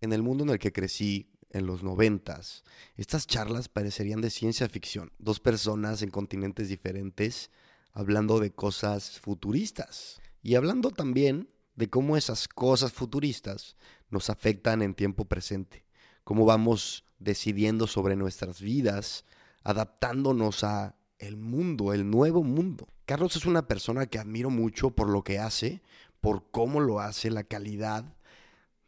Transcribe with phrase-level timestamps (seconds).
[0.00, 2.64] En el mundo en el que crecí, en los noventas,
[2.96, 5.12] estas charlas parecerían de ciencia ficción.
[5.18, 7.50] Dos personas en continentes diferentes
[7.92, 10.20] hablando de cosas futuristas.
[10.42, 13.76] Y hablando también de cómo esas cosas futuristas
[14.10, 15.84] nos afectan en tiempo presente.
[16.24, 19.24] Cómo vamos decidiendo sobre nuestras vidas,
[19.62, 22.88] adaptándonos a el mundo, el nuevo mundo.
[23.04, 25.82] Carlos es una persona que admiro mucho por lo que hace,
[26.20, 28.04] por cómo lo hace, la calidad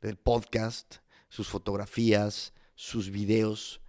[0.01, 0.97] del podcast,
[1.33, 3.81] sus fotografías, sus videos,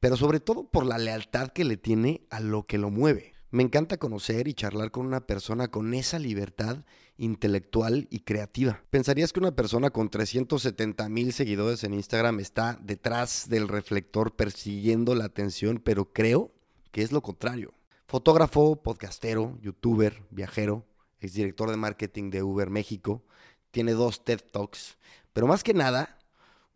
[0.00, 3.32] pero sobre todo por la lealtad que le tiene a lo que lo mueve.
[3.50, 6.84] Me encanta conocer y charlar con una persona con esa libertad
[7.16, 8.84] intelectual y creativa.
[8.90, 15.14] Pensarías que una persona con 370 mil seguidores en Instagram está detrás del reflector persiguiendo
[15.14, 16.52] la atención, pero creo
[16.92, 17.72] que es lo contrario.
[18.08, 20.84] Fotógrafo, podcastero, youtuber, viajero,
[21.18, 23.24] exdirector de marketing de Uber México,
[23.70, 24.98] tiene dos TED Talks,
[25.32, 26.19] pero más que nada,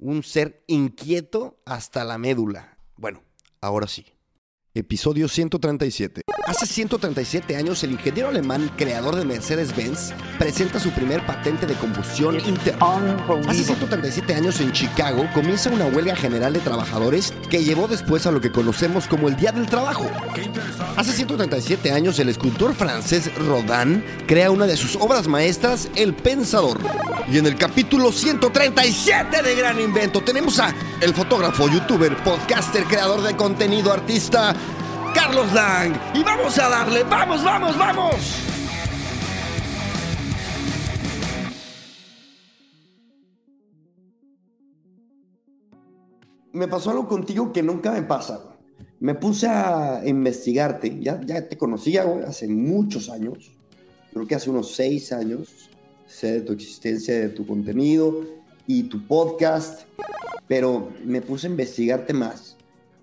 [0.04, 2.76] un ser inquieto hasta la médula.
[2.96, 3.22] Bueno,
[3.62, 4.04] ahora sí.
[4.74, 6.20] Episodio 137.
[6.46, 12.38] Hace 137 años, el ingeniero alemán creador de Mercedes-Benz presenta su primer patente de combustión
[12.46, 13.16] interna.
[13.48, 18.30] Hace 137 años, en Chicago, comienza una huelga general de trabajadores que llevó después a
[18.30, 20.06] lo que conocemos como el Día del Trabajo.
[20.96, 26.78] Hace 137 años, el escultor francés Rodin crea una de sus obras maestras, El Pensador.
[27.26, 33.22] Y en el capítulo 137 de Gran Invento tenemos a el fotógrafo, youtuber, podcaster, creador
[33.22, 34.54] de contenido, artista,
[35.14, 35.94] Carlos Lang.
[36.14, 38.14] Y vamos a darle, vamos, vamos, vamos.
[46.52, 48.40] Me pasó algo contigo que nunca me pasa.
[49.00, 51.00] Me puse a investigarte.
[51.00, 53.52] Ya, ya te conocía, hace muchos años.
[54.12, 55.70] Creo que hace unos seis años.
[56.06, 58.24] Sé de tu existencia, de tu contenido
[58.66, 59.82] y tu podcast.
[60.46, 62.56] Pero me puse a investigarte más.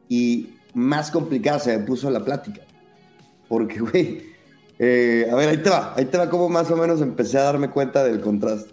[0.07, 2.61] Y más complicada se me puso la plática.
[3.47, 4.21] Porque, güey,
[4.79, 7.43] eh, a ver, ahí te va, ahí te va como más o menos empecé a
[7.43, 8.71] darme cuenta del contraste.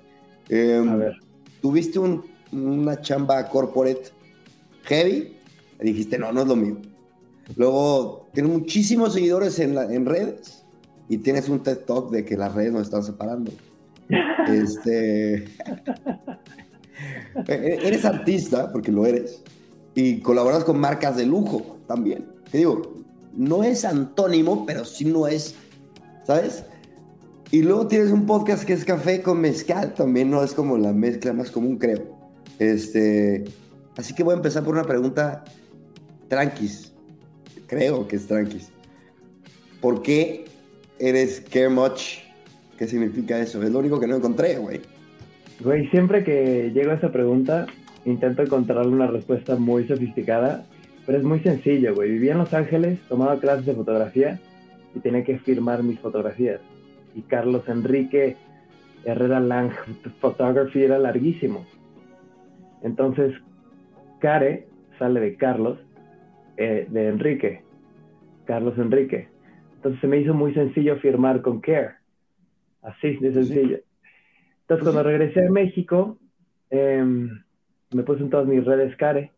[0.49, 1.17] Eh, A ver.
[1.61, 4.11] Tuviste un- una chamba corporate
[4.85, 5.37] heavy,
[5.81, 6.79] y dijiste, no, no es lo mío.
[7.57, 10.65] Luego, tienes muchísimos seguidores en, la- en redes
[11.09, 13.51] y tienes un TED Talk de que las redes nos están separando.
[14.49, 15.45] este...
[17.47, 19.43] E- Eres artista, porque lo eres,
[19.95, 22.27] y colaboras con marcas de lujo también.
[22.53, 22.95] Te digo,
[23.35, 25.57] no es antónimo, pero sí no es,
[26.25, 26.65] ¿sabes?
[27.51, 30.93] Y luego tienes un podcast que es café con mezcal, también no es como la
[30.93, 32.17] mezcla más común, creo.
[32.59, 33.45] Este,
[33.97, 35.45] así que voy a empezar por una pregunta
[36.29, 36.93] tranquis.
[37.67, 38.71] Creo que es tranquis.
[39.81, 40.45] ¿Por qué
[40.99, 42.19] eres care much?
[42.77, 43.63] ¿Qué significa eso?
[43.63, 44.81] Es lo único que no encontré, güey.
[45.61, 47.67] Güey, siempre que llego a esa pregunta,
[48.05, 50.67] intento encontrarle una respuesta muy sofisticada,
[51.09, 52.11] pero es muy sencillo, güey.
[52.11, 54.39] Vivía en Los Ángeles, tomaba clases de fotografía
[54.95, 56.61] y tenía que firmar mis fotografías.
[57.15, 58.37] Y Carlos Enrique
[59.07, 59.71] Herrera Lang
[60.21, 61.65] Photography era larguísimo.
[62.83, 63.33] Entonces,
[64.19, 65.79] Care sale de Carlos,
[66.59, 67.63] eh, de Enrique.
[68.45, 69.29] Carlos Enrique.
[69.77, 71.95] Entonces se me hizo muy sencillo firmar con Care.
[72.83, 73.79] Así de sencillo.
[74.61, 76.19] Entonces, cuando regresé a México,
[76.69, 77.31] em,
[77.95, 79.33] me puse en todas mis redes Care.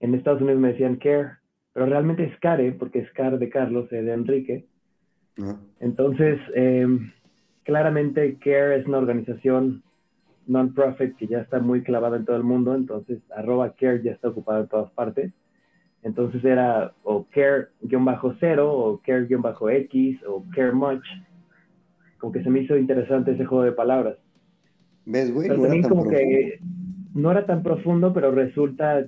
[0.00, 1.28] En Estados Unidos me decían Care,
[1.72, 4.66] pero realmente es Care, porque es Care de Carlos, eh, de Enrique.
[5.40, 5.58] Ajá.
[5.80, 7.12] Entonces, em,
[7.64, 9.82] claramente Care es una organización
[10.46, 14.28] non-profit que ya está muy clavada en todo el mundo, entonces arroba Care ya está
[14.28, 15.32] ocupado en todas partes.
[16.02, 21.04] Entonces era o Care-0 o Care-X o Care Much.
[22.18, 24.16] Como que se me hizo interesante ese juego de palabras.
[25.04, 25.48] ¿Ves, güey?
[25.48, 26.18] Pero No también como profundo.
[26.18, 26.60] que
[27.14, 29.06] no era tan profundo, pero resulta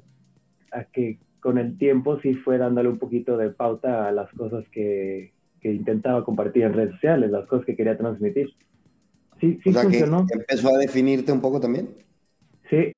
[0.72, 4.64] a que con el tiempo sí fue dándole un poquito de pauta a las cosas
[4.72, 8.48] que, que intentaba compartir en redes sociales, las cosas que quería transmitir.
[9.40, 10.26] Sí, sí O sea, que funcionó.
[10.30, 11.88] empezó a definirte un poco también.
[12.70, 12.92] Sí,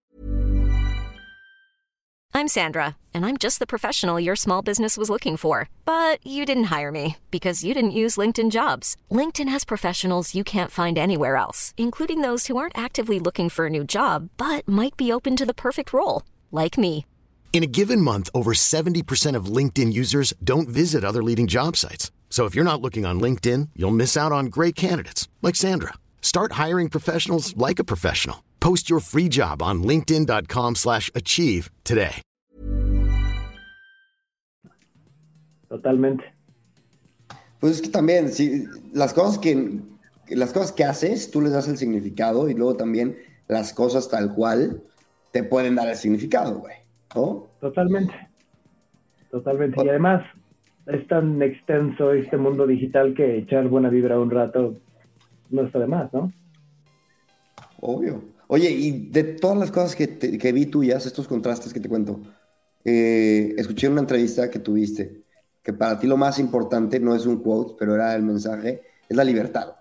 [2.37, 5.69] I'm Sandra, and I'm just the professional your small business was looking for.
[5.85, 8.97] But you didn't hire me because you didn't use LinkedIn jobs.
[9.09, 13.67] LinkedIn has professionals you can't find anywhere else, including those who aren't actively looking for
[13.67, 17.07] a new job but might be open to the perfect role, like me.
[17.55, 22.11] In a given month, over 70% of LinkedIn users don't visit other leading job sites.
[22.29, 25.95] So if you're not looking on LinkedIn, you'll miss out on great candidates like Sandra.
[26.21, 28.43] Start hiring professionals like a professional.
[28.59, 32.23] Post your free job on linkedin.com/achieve slash achieve today.
[35.69, 36.25] totalmente.
[37.61, 39.81] Pues es que también, si las cosas que
[40.29, 43.17] las cosas que haces, tú les das el significado y luego también
[43.49, 44.83] las cosas tal cual
[45.33, 46.84] te pueden dar el significado, güey.
[47.15, 47.47] ¿No?
[47.61, 48.15] Totalmente.
[49.31, 49.85] Totalmente.
[49.85, 50.25] Y además,
[50.87, 54.77] es tan extenso este mundo digital que echar buena vibra un rato
[55.51, 56.33] no está de más, ¿no?
[57.81, 58.23] Obvio.
[58.49, 62.21] Oye, y de todas las cosas que, que vi tuyas, estos contrastes que te cuento,
[62.85, 65.23] eh, escuché una entrevista que tuviste,
[65.63, 69.17] que para ti lo más importante no es un quote, pero era el mensaje, es
[69.17, 69.77] la libertad.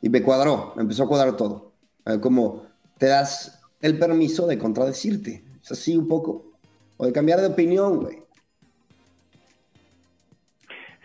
[0.00, 1.72] Y me cuadró, me empezó a cuadrar todo.
[2.20, 2.62] Como
[2.98, 6.44] te das el permiso de contradecirte, es así un poco,
[6.98, 8.18] o de cambiar de opinión, güey.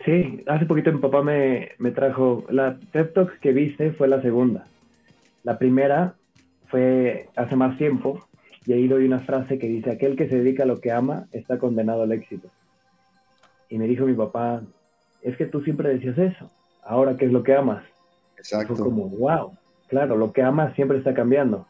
[0.04, 4.20] Sí, hace poquito mi papá me, me trajo, la TED Talk que viste fue la
[4.20, 4.66] segunda.
[5.44, 6.14] La primera
[6.68, 8.20] fue hace más tiempo
[8.66, 11.26] y ahí doy una frase que dice, aquel que se dedica a lo que ama
[11.32, 12.48] está condenado al éxito.
[13.68, 14.62] Y me dijo mi papá,
[15.22, 16.50] es que tú siempre decías eso,
[16.82, 17.82] ahora qué es lo que amas.
[18.36, 18.76] Exacto.
[18.76, 19.56] Fue como, wow,
[19.88, 21.66] claro, lo que amas siempre está cambiando.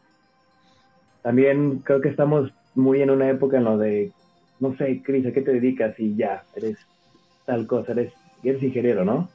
[1.21, 4.11] También creo que estamos muy en una época en lo de,
[4.59, 5.99] no sé, Cris, ¿a qué te dedicas?
[5.99, 6.77] Y ya, eres
[7.45, 8.13] tal cosa, eres
[8.43, 9.29] eres ingeniero, ¿no?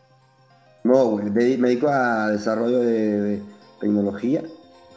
[0.84, 3.40] No, güey, me dedico a desarrollo de,
[3.80, 4.42] tecnología.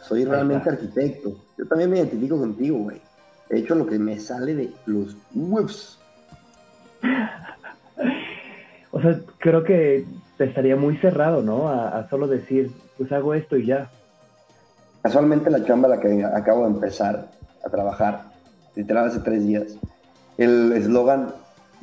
[0.03, 1.35] Soy realmente arquitecto.
[1.57, 3.01] Yo también me identifico contigo, güey.
[3.49, 5.99] He hecho lo que me sale de los webs.
[8.91, 10.05] o sea, creo que
[10.37, 11.67] te estaría muy cerrado, ¿no?
[11.67, 13.89] A, solo decir, pues hago esto y ya.
[15.01, 17.27] Casualmente la chamba la que acabo de empezar
[17.65, 18.28] a trabajar,
[18.79, 19.77] literal hace tres días,
[20.37, 21.33] el eslogan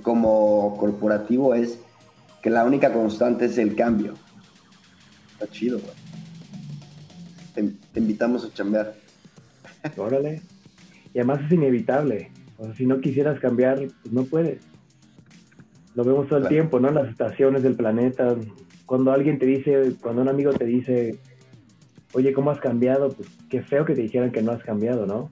[0.03, 1.79] como corporativo es
[2.43, 4.15] que la única constante es el cambio.
[5.33, 5.93] Está chido, güey.
[7.93, 8.95] Te, invitamos a chambear.
[9.99, 10.41] Órale.
[11.13, 12.31] Y además es inevitable.
[12.57, 14.63] O sea, si no quisieras cambiar, pues no puedes.
[15.95, 16.91] Lo vemos todo el tiempo, ¿no?
[16.91, 18.37] Las estaciones del planeta.
[18.87, 21.19] Cuando alguien te dice, cuando un amigo te dice,
[22.15, 23.11] oye, ¿cómo has cambiado?
[23.11, 25.31] Pues qué feo que te dijeran que no has cambiado, ¿no?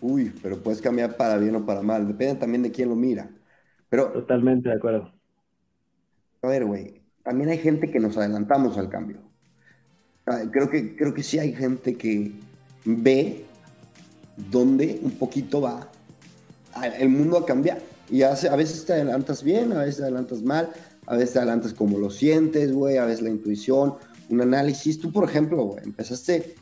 [0.00, 2.06] Uy, pero puedes cambiar para bien o para mal.
[2.06, 3.30] Depende también de quién lo mira.
[3.88, 5.12] Pero, Totalmente de acuerdo
[6.42, 9.18] a ver, güey, también hay gente que nos adelantamos al cambio.
[10.52, 12.32] Creo que, creo que sí hay gente que
[12.84, 13.44] ve
[14.50, 15.90] dónde un poquito va
[16.98, 17.80] el mundo a cambiar.
[18.08, 20.70] Y hace, a veces te adelantas bien, a veces te adelantas mal,
[21.06, 23.94] a veces te adelantas como lo sientes, güey, a veces la intuición,
[24.28, 24.98] un análisis.
[24.98, 26.54] Tú, por ejemplo, güey, empezaste,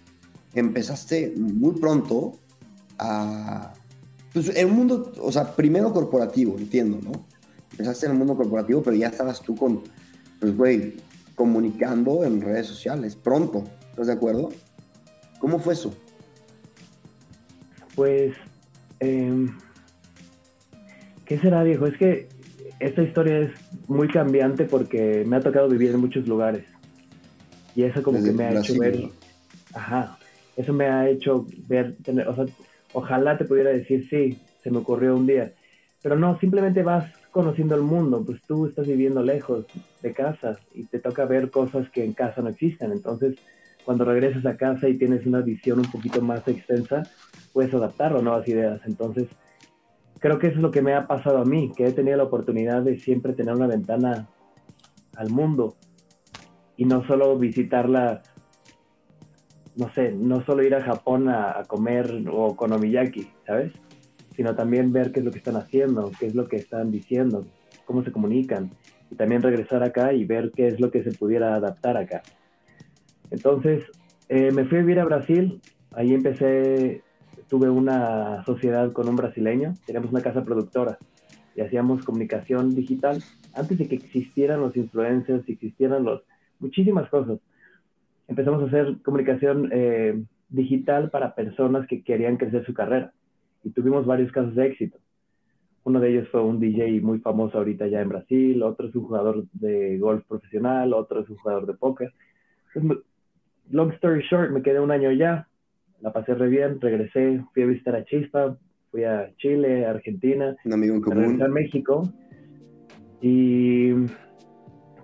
[0.55, 2.39] empezaste muy pronto
[2.99, 3.73] a...
[4.33, 7.13] Pues el mundo, o sea, primero corporativo, entiendo, ¿no?
[7.79, 9.83] empezaste en el mundo corporativo, pero ya estabas tú con,
[10.41, 10.97] pues, güey,
[11.37, 14.49] comunicando en redes sociales, pronto, ¿estás de acuerdo?
[15.39, 15.95] ¿Cómo fue eso?
[17.95, 18.35] Pues,
[18.99, 19.57] em,
[21.25, 21.87] ¿qué será, viejo?
[21.87, 22.29] Es que
[22.81, 23.51] esta historia es
[23.87, 26.65] muy cambiante porque me ha tocado vivir en muchos lugares.
[27.77, 29.09] Y eso como que me ha hecho ver...
[29.73, 30.19] Ajá,
[30.57, 32.47] eso me ha hecho ver, tener, o sea,
[32.93, 35.53] ojalá te pudiera decir, sí, se me ocurrió un día.
[36.03, 39.67] Pero no, simplemente vas conociendo el mundo, pues tú estás viviendo lejos
[40.03, 42.93] de casa y te toca ver cosas que en casa no existen.
[42.93, 43.37] Entonces,
[43.85, 47.03] cuando regresas a casa y tienes una visión un poquito más extensa,
[47.53, 48.81] puedes adaptarlo a nuevas ideas.
[48.87, 49.29] Entonces,
[50.19, 52.25] creo que eso es lo que me ha pasado a mí, que he tenido la
[52.25, 54.29] oportunidad de siempre tener una ventana
[55.17, 55.77] al mundo
[56.77, 58.23] y no solo visitarla,
[59.79, 63.73] no sé, no solo ir a Japón a, a comer o con omiyaki, ¿sabes?
[64.39, 67.45] sino también ver qué es lo que están haciendo, qué es lo que están diciendo,
[67.85, 68.71] cómo se comunican,
[69.11, 72.23] y también regresar acá y ver qué es lo que se pudiera adaptar acá.
[73.33, 73.85] Entonces,
[74.29, 77.03] eh, me fui a vivir a Brasil, ahí empecé,
[77.49, 80.99] tuve una sociedad con un brasileño, teníamos una casa productora
[81.57, 83.21] y hacíamos comunicación digital
[83.55, 86.23] antes de que existieran los influencers, existieran los,
[86.61, 87.41] muchísimas cosas.
[88.29, 93.13] Empezamos a hacer comunicación eh, digital para personas que querían crecer su carrera
[93.65, 94.99] y tuvimos varios casos de éxito.
[95.85, 99.05] Uno de ellos fue un DJ muy famoso ahorita ya en Brasil, otro es un
[99.05, 102.13] jugador de golf profesional, otro es un jugador de póker.
[103.71, 105.49] long story short, me quedé un año ya,
[106.01, 108.57] la pasé re bien, regresé, fui a visitar a Chispa,
[108.91, 111.43] fui a Chile, Argentina, un amigo en común.
[111.43, 112.03] a México
[113.21, 113.93] y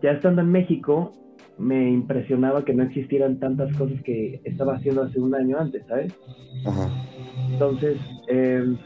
[0.02, 1.12] ya estando en México
[1.58, 6.12] me impresionaba que no existieran tantas cosas que estaba haciendo hace un año antes, ¿sabes?
[6.66, 6.90] Ajá.
[7.52, 8.76] Entonces, em,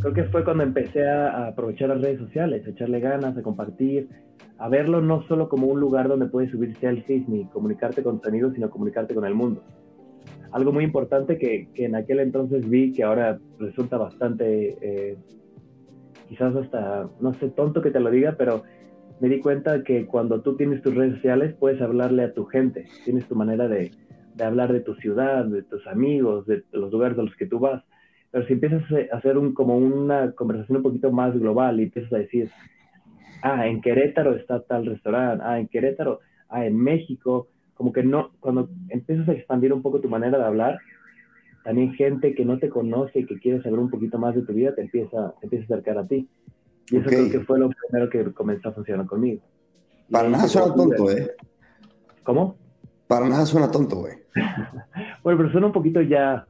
[0.00, 4.08] creo que fue cuando empecé a, aprovechar las redes sociales, a echarle ganas, a compartir,
[4.58, 8.28] a verlo no solo como un lugar donde puedes subirse al ni comunicarte con tus
[8.28, 9.62] amigos, sino comunicarte con el mundo.
[10.52, 15.16] Algo muy importante que, que en aquel entonces vi que ahora resulta bastante, eh,
[16.28, 18.64] quizás hasta, no sé, tonto que te lo diga, pero
[19.20, 22.86] me di cuenta que cuando tú tienes tus redes sociales puedes hablarle a tu gente,
[23.04, 23.92] tienes tu manera de,
[24.34, 27.58] de hablar de tu ciudad, de tus amigos, de los lugares a los que tú
[27.58, 27.84] vas.
[28.30, 32.12] Pero si empiezas a hacer un, como una conversación un poquito más global y empiezas
[32.12, 32.50] a decir,
[33.42, 38.30] ah, en Querétaro está tal restaurante, ah, en Querétaro, ah, en México, como que no,
[38.40, 40.78] cuando empiezas a expandir un poco tu manera de hablar,
[41.64, 44.54] también gente que no te conoce y que quiere saber un poquito más de tu
[44.54, 46.26] vida te empieza, te empieza a acercar a ti.
[46.90, 49.40] Y eso creo que fue lo primero que comenzó a funcionar conmigo.
[50.10, 51.36] Para nada suena tonto, ¿eh?
[52.24, 52.56] ¿Cómo?
[53.06, 54.14] Para nada suena tonto, güey.
[55.22, 56.46] bueno, pero suena un poquito ya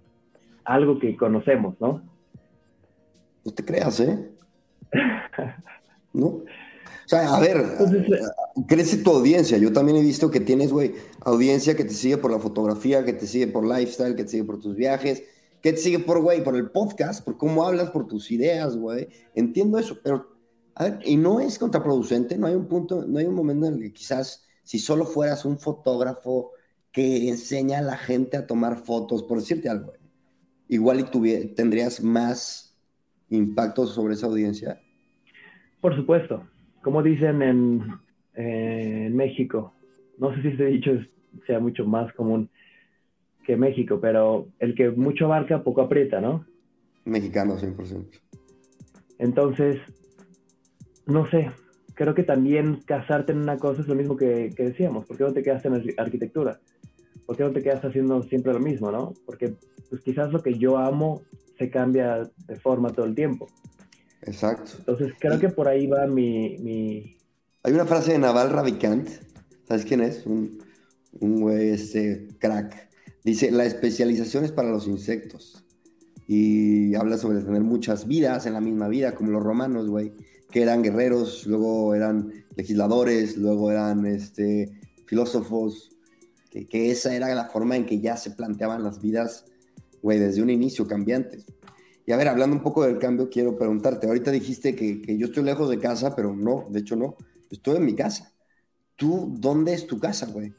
[0.65, 2.03] algo que conocemos, ¿no?
[3.45, 4.31] No te creas, ¿eh?
[6.13, 6.27] ¿No?
[6.27, 6.45] O
[7.07, 9.59] sea, a ver, eh, crece tu audiencia.
[9.59, 13.13] Yo también he visto que tienes, güey, audiencia que te sigue por la fotografía, que
[13.13, 15.25] te sigue por lifestyle, que te sigue por tus viajes,
[15.61, 19.09] que te sigue por, güey, por el podcast, por cómo hablas, por tus ideas, güey.
[19.35, 20.30] Entiendo eso, pero,
[20.81, 23.75] a ver, y no es contraproducente, no hay un punto, no hay un momento en
[23.75, 26.53] el que quizás si solo fueras un fotógrafo
[26.91, 29.93] que enseña a la gente a tomar fotos, por decirte algo,
[30.69, 32.81] igual y tendrías más
[33.29, 34.81] impacto sobre esa audiencia.
[35.83, 36.49] Por supuesto,
[36.81, 37.83] como dicen en,
[38.33, 39.75] en México,
[40.17, 40.93] no sé si este dicho
[41.47, 42.49] sea mucho más común
[43.45, 46.47] que México, pero el que mucho abarca, poco aprieta, ¿no?
[47.05, 48.19] Mexicano, 100%.
[49.19, 49.79] Entonces,
[51.11, 51.51] no sé,
[51.95, 55.05] creo que también casarte en una cosa es lo mismo que, decíamos.
[55.05, 56.59] ¿Por qué no te quedas en arquitectura?
[57.27, 59.13] ¿Por qué no te quedas haciendo siempre lo mismo, no?
[59.27, 59.55] Porque
[59.91, 61.23] pues quizás lo que yo amo
[61.59, 63.49] se cambia de forma todo el tiempo.
[64.23, 64.73] Exacto.
[64.79, 67.17] Entonces creo que por ahí va mi, mi...
[67.63, 69.09] Hay una frase de Naval Ravikant,
[69.69, 70.25] ¿sabes quién es?
[70.25, 70.59] Un,
[71.21, 72.89] un güey, este, crack.
[73.25, 75.67] Dice, la especialización es para los insectos.
[76.27, 80.15] Y habla sobre tener muchas vidas en la misma vida, como los romanos, güey
[80.51, 84.71] que eran guerreros, luego eran legisladores, luego eran este,
[85.07, 85.91] filósofos,
[86.51, 89.45] que, esa era la forma en que ya se planteaban las vidas,
[90.03, 91.47] güey, desde un inicio cambiantes.
[92.07, 95.27] Y a ver, hablando un poco del cambio, quiero preguntarte, ahorita dijiste que, que yo
[95.27, 97.17] estoy lejos de casa, pero no, de hecho no,
[97.51, 98.33] estoy en mi casa.
[98.97, 100.53] ¿Tú dónde es tu casa, güey?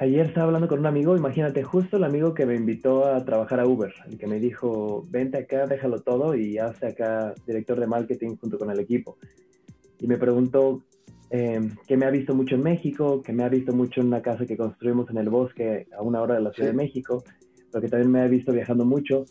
[0.00, 3.58] Ayer estaba hablando con un amigo, imagínate, justo el amigo que me invitó a trabajar
[3.58, 7.88] a Uber, el que me dijo, vente acá, déjalo todo y hazte acá director de
[7.88, 9.18] marketing junto con el equipo.
[9.98, 10.84] Y me preguntó
[11.30, 14.22] eh, que me ha visto mucho en México, que me ha visto mucho en una
[14.22, 17.24] casa que construimos en el bosque a una hora de la Ciudad de México,
[17.72, 19.24] pero que también me ha visto viajando mucho.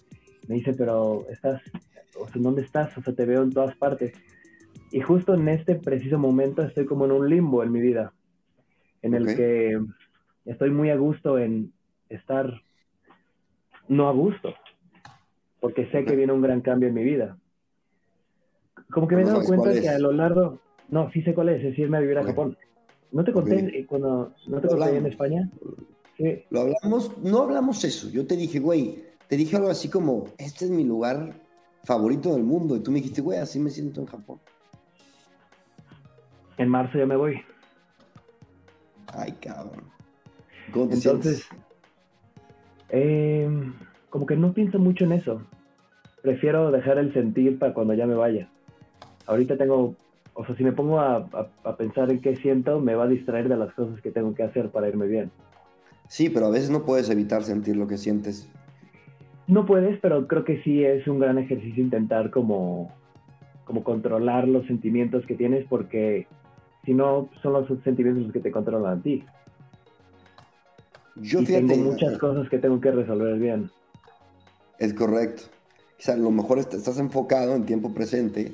[0.49, 1.61] Me dice, pero estás,
[2.19, 2.97] o sea, ¿dónde estás?
[2.97, 4.11] O sea, te veo en todas partes.
[4.91, 8.11] Y justo en este preciso momento estoy como en un limbo en mi vida,
[9.01, 9.79] en el que
[10.47, 11.73] estoy muy a gusto en
[12.09, 12.61] estar
[13.87, 14.53] no a gusto,
[15.59, 17.37] porque sé que viene un gran cambio en mi vida.
[18.91, 21.63] Como que me he dado cuenta que a lo largo, no, sí sé cuál es,
[21.63, 22.57] es irme a vivir a Japón.
[23.11, 25.49] ¿No te conté cuando, no te conté en España?
[26.17, 26.43] Sí.
[26.49, 30.65] Lo hablamos, no hablamos eso, yo te dije, güey, te dije algo así como, este
[30.65, 31.33] es mi lugar
[31.83, 34.39] favorito del mundo, y tú me dijiste, güey, así me siento en Japón.
[36.57, 37.39] En marzo ya me voy.
[39.13, 39.96] Ay, cabrón.
[40.73, 41.47] Entonces,
[42.89, 43.73] em,
[44.09, 45.41] como que no pienso mucho en eso.
[46.21, 48.49] Prefiero dejar el sentir para cuando ya me vaya.
[49.25, 49.95] Ahorita tengo,
[50.33, 51.27] o sea, si me pongo a,
[51.77, 54.69] pensar en qué siento, me va a distraer de las cosas que tengo que hacer
[54.69, 55.31] para irme bien.
[56.07, 58.49] Sí, pero a veces no puedes evitar sentir lo que sientes.
[59.47, 62.91] No puedes, pero creo que sí es un gran ejercicio intentar como,
[63.63, 66.27] como controlar los sentimientos que tienes porque
[66.85, 69.23] si no son los sentimientos los que te controlan a ti.
[71.21, 73.71] Yo tengo muchas cosas que tengo que resolver bien.
[74.79, 75.43] Es correcto.
[75.97, 78.53] Sea, a lo mejor estás enfocado en tiempo presente,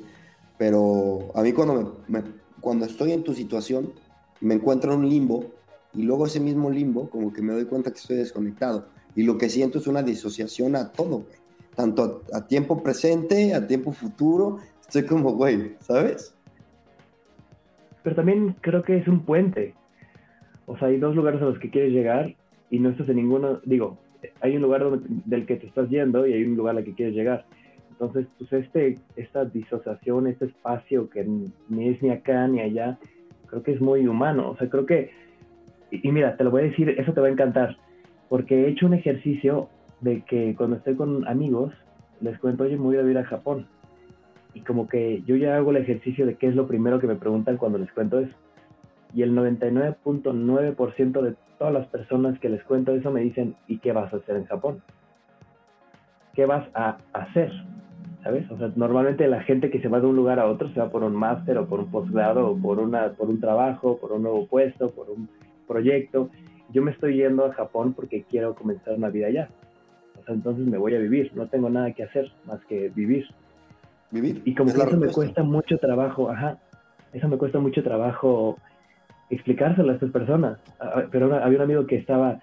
[0.56, 2.22] pero a mí cuando, me,
[2.60, 3.92] cuando estoy en tu situación,
[4.40, 5.52] me encuentro en un limbo
[5.92, 8.86] y luego ese mismo limbo, como que me doy cuenta que estoy desconectado.
[9.14, 11.38] Y lo que siento es una disociación a todo, güey.
[11.76, 14.58] Tanto a, a tiempo presente, a tiempo futuro.
[14.80, 16.34] Estoy como, güey, ¿sabes?
[18.02, 19.74] Pero también creo que es un puente.
[20.66, 22.34] O sea, hay dos lugares a los que quieres llegar
[22.74, 23.98] y no estás en ninguno, digo,
[24.40, 24.84] hay un lugar
[25.26, 27.44] del que te estás yendo y hay un lugar al que quieres llegar.
[27.92, 32.98] Entonces, pues este, esta disociación, este espacio que ni es ni acá ni allá,
[33.46, 34.50] creo que es muy humano.
[34.50, 35.12] O sea, creo que,
[35.92, 37.76] y, mira, te lo voy a decir, eso te va a encantar,
[38.28, 39.68] porque he hecho un ejercicio
[40.00, 41.72] de que cuando estoy con amigos,
[42.20, 43.68] les cuento, oye, me voy a ir a Japón.
[44.52, 47.14] Y como que yo ya hago el ejercicio de qué es lo primero que me
[47.14, 48.34] preguntan cuando les cuento eso.
[49.14, 53.92] Y el 99.9% de todas las personas que les cuento eso me dicen, ¿y qué
[53.92, 54.82] vas a hacer en Japón?
[56.34, 57.50] ¿Qué vas a hacer?
[58.22, 58.50] ¿Sabes?
[58.50, 60.90] O sea, normalmente la gente que se va de un lugar a otro se va
[60.90, 64.24] por un máster o por un posgrado o por, una, por un trabajo, por un
[64.24, 65.26] nuevo puesto, por un
[65.66, 66.28] proyecto.
[66.70, 69.48] Yo me estoy yendo a Japón porque quiero comenzar una vida allá.
[70.20, 73.24] O sea, entonces me voy a vivir, no tengo nada que hacer más que vivir.
[74.10, 74.42] Vivir.
[74.44, 75.14] Y como que eso me respuesta.
[75.14, 76.58] cuesta mucho trabajo, ajá,
[77.14, 78.58] eso me cuesta mucho trabajo
[79.30, 80.58] explicárselo a estas personas.
[81.10, 82.40] Pero había un amigo que estaba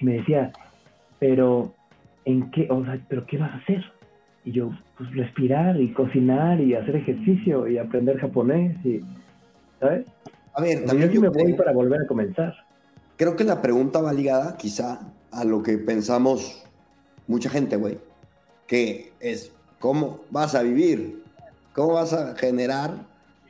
[0.00, 0.52] y me decía,
[1.18, 1.72] pero
[2.24, 2.66] ¿en qué?
[2.70, 3.84] O sea, ¿pero qué vas a hacer?
[4.44, 9.00] Y yo, pues respirar y cocinar y hacer ejercicio y aprender japonés y,
[9.80, 10.06] ¿sabes?
[10.54, 12.54] A ver, también yo me voy creo- para volver a comenzar.
[13.16, 15.00] Creo que la pregunta va ligada quizá
[15.32, 16.64] a lo que pensamos
[17.26, 17.98] mucha gente, güey.
[18.66, 21.22] Que es, ¿cómo vas a vivir?
[21.74, 22.90] ¿Cómo vas a generar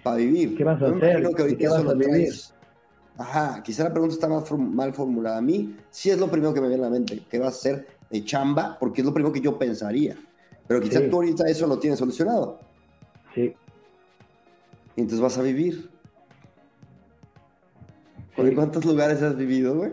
[0.04, 0.56] para vivir?
[0.56, 1.10] ¿Qué vas a me hacer?
[1.20, 2.08] imagino que ¿Y ahorita qué eso vas a lo vivir?
[2.14, 2.54] traes.
[3.16, 5.38] Ajá, quizá la pregunta está más mal formulada.
[5.38, 7.22] A mí sí es lo primero que me viene a la mente.
[7.30, 8.76] ¿Qué vas a hacer de chamba?
[8.78, 10.16] Porque es lo primero que yo pensaría.
[10.68, 11.08] Pero quizá Sí.
[11.10, 12.60] tú ahorita eso lo tienes solucionado.
[13.34, 13.54] Sí,
[14.96, 15.90] Y entonces vas a vivir.
[18.36, 18.42] Sí.
[18.42, 19.92] ¿En cuántos lugares has vivido, güey?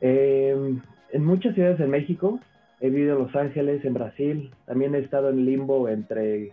[0.00, 0.78] Eh,
[1.12, 2.38] en muchas ciudades en México,
[2.80, 6.52] he vivido en Los Ángeles, en Brasil, también he estado en limbo entre,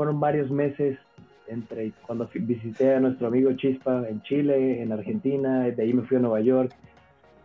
[0.00, 0.96] fueron varios meses
[1.46, 6.16] entre cuando visité a nuestro amigo Chispa en Chile, en Argentina, de ahí me fui
[6.16, 6.72] a Nueva York.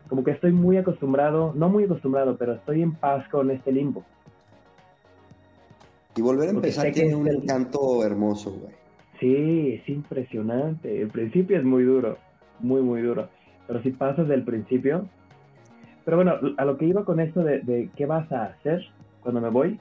[0.07, 4.05] Como que estoy muy acostumbrado, no muy acostumbrado, pero estoy en paz con este limbo.
[6.15, 8.73] Y volver a Porque empezar tiene un el- encanto hermoso, güey.
[9.19, 11.01] Sí, es impresionante.
[11.01, 12.17] El principio es muy duro,
[12.61, 13.27] muy, muy duro.
[13.67, 15.09] Pero si pasas del principio...
[16.05, 18.81] Pero bueno, a lo que iba con esto de, de qué vas a hacer
[19.19, 19.77] cuando me voy,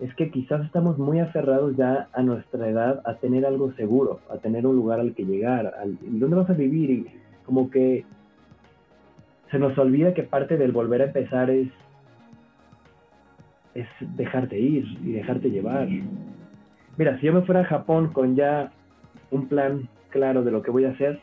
[0.00, 4.38] es que quizás estamos muy aferrados ya a nuestra edad a tener algo seguro, a
[4.38, 6.90] tener un lugar al que llegar, al, ¿y ¿dónde vas a vivir?
[6.90, 7.06] Y
[7.44, 8.06] como que
[9.50, 11.68] se nos olvida que parte del volver a empezar es,
[13.74, 15.88] es dejarte ir y dejarte llevar.
[16.96, 18.72] Mira, si yo me fuera a Japón con ya
[19.30, 21.20] un plan claro de lo que voy a hacer,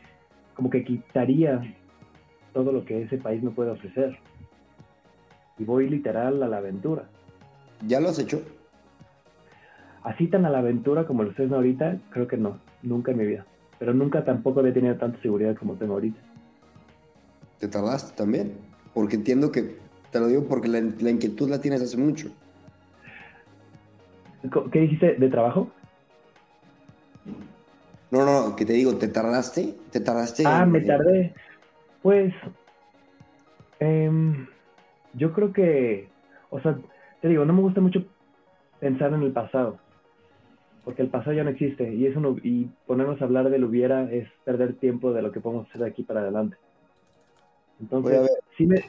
[0.53, 1.61] como que quitaría
[2.53, 4.17] todo lo que ese país me puede ofrecer.
[5.57, 7.05] Y voy literal a la aventura.
[7.87, 8.41] ¿Ya lo has hecho?
[10.07, 13.17] Así tan a la aventura como lo estoy haciendo ahorita, creo que no, nunca en
[13.17, 13.45] mi vida.
[13.77, 16.17] Pero nunca tampoco había tenido tanta seguridad como tengo ahorita.
[17.59, 18.53] ¿Te tardaste también?
[18.93, 19.75] Porque entiendo que,
[20.09, 22.29] te lo digo porque la, la inquietud la tienes hace mucho.
[24.71, 25.69] ¿Qué dijiste de trabajo?
[28.09, 29.75] No, no, que te digo, ¿te tardaste?
[29.91, 30.43] ¿Te tardaste?
[30.45, 31.33] Ah, en- me tardé.
[32.01, 32.33] Pues,
[33.81, 34.47] em,
[35.15, 36.07] yo creo que,
[36.49, 36.77] o sea,
[37.21, 38.05] te digo, no me gusta mucho
[38.79, 39.79] pensar en el pasado,
[40.87, 44.09] porque el pasado ya no existe y eso no- y ponernos a hablar del hubiera
[44.09, 46.55] es perder tiempo de lo que podemos hacer de aquí para adelante.
[47.77, 48.29] Voy a Entonces, ver.
[48.57, 48.85] sí me,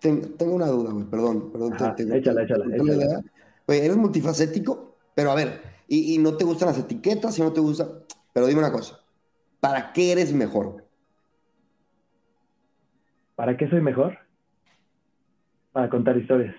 [0.00, 1.50] Ten- tengo una duda, güey, perdón.
[1.50, 3.22] perdón Ajá, te- te- échala, te- échala.
[3.66, 7.54] Güey, eres multifacético, pero a ver, y, y no te gustan las etiquetas y no
[7.54, 7.88] te gusta,
[8.34, 9.00] pero dime una cosa,
[9.60, 10.84] ¿para qué eres mejor?
[13.34, 14.18] ¿para qué soy mejor?
[15.72, 16.54] Para contar historias.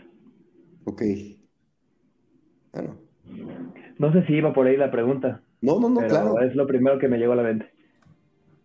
[0.86, 1.04] Ok.
[2.74, 2.98] Bueno,
[4.00, 6.40] No sé si iba por ahí la pregunta, no, no, no, pero claro.
[6.40, 7.70] es lo primero que me llegó a la mente.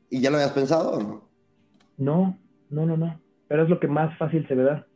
[0.08, 1.28] ¿Y ya lo habías pensado o no?
[1.96, 2.38] No,
[2.70, 3.20] no, no, no.
[3.48, 4.86] Pero es lo que más fácil se me da.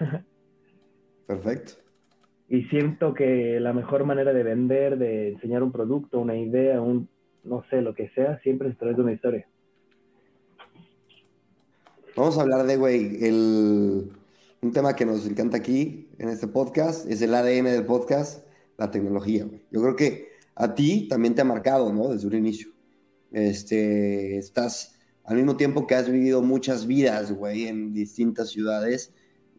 [1.26, 1.74] Perfecto.
[2.48, 7.10] Y siento que la mejor manera de vender, de enseñar un producto, una idea, un,
[7.44, 9.46] no sé, lo que sea, siempre es a través de una historia.
[12.16, 14.12] Vamos a hablar de, güey, el,
[14.62, 18.47] un tema que nos encanta aquí en este podcast, es el ADN del podcast,
[18.78, 19.62] la tecnología, güey.
[19.70, 22.08] Yo creo que a ti también te ha marcado, ¿no?
[22.08, 22.70] Desde un inicio.
[23.32, 29.12] Este, estás, al mismo tiempo que has vivido muchas vidas, güey, en distintas ciudades,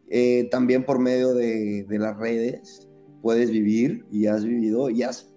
[0.09, 2.87] eh, también por medio de, de las redes
[3.21, 5.29] puedes vivir y has vivido y has,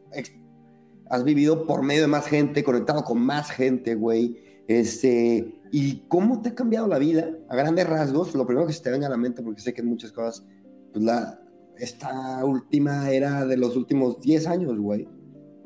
[1.11, 4.39] has vivido por medio de más gente, conectado con más gente, güey.
[4.69, 7.31] Este, ¿y cómo te ha cambiado la vida?
[7.49, 9.81] A grandes rasgos, lo primero que se te venga a la mente, porque sé que
[9.81, 10.47] en muchas cosas,
[10.93, 11.42] pues la,
[11.79, 15.09] esta última era de los últimos 10 años, güey,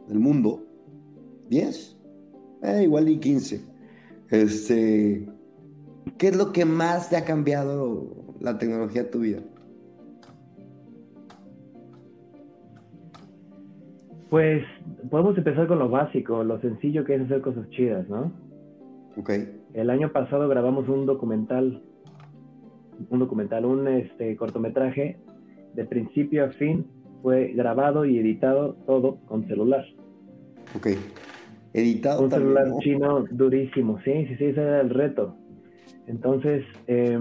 [0.09, 0.63] del mundo.
[1.51, 1.97] ¿10?
[2.63, 3.65] Eh, igual y 15.
[4.31, 5.29] Este,
[6.19, 9.41] ¿qué es lo que más te ha cambiado la tecnología de tu vida?
[14.31, 14.65] Pues
[15.11, 18.33] podemos empezar con lo básico, lo sencillo que es hacer cosas chidas, ¿no?
[19.17, 19.31] Ok,
[19.73, 21.83] El año pasado grabamos un documental,
[23.09, 25.19] un documental, un este, cortometraje
[25.77, 26.87] de principio a fin,
[27.23, 29.85] fue grabado y editado todo con celular.
[30.75, 30.89] ok.
[31.73, 32.79] Editado un también, celular ¿no?
[32.81, 35.37] chino durísimo, sí, sí, sí, ese era el reto.
[36.07, 37.19] Entonces, eh,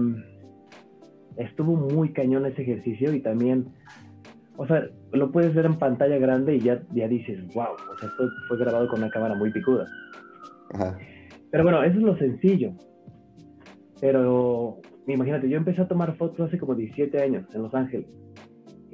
[1.36, 3.66] estuvo muy cañón ese ejercicio y también,
[4.56, 8.08] o sea, lo puedes ver en pantalla grande y ya, ya dices, wow, o sea,
[8.08, 9.86] esto fue grabado con una cámara muy picuda.
[10.72, 10.96] Ajá.
[11.50, 12.72] Pero bueno, eso es lo sencillo.
[14.00, 18.06] Pero imagínate, yo empecé a tomar fotos hace como 17 años en Los Ángeles.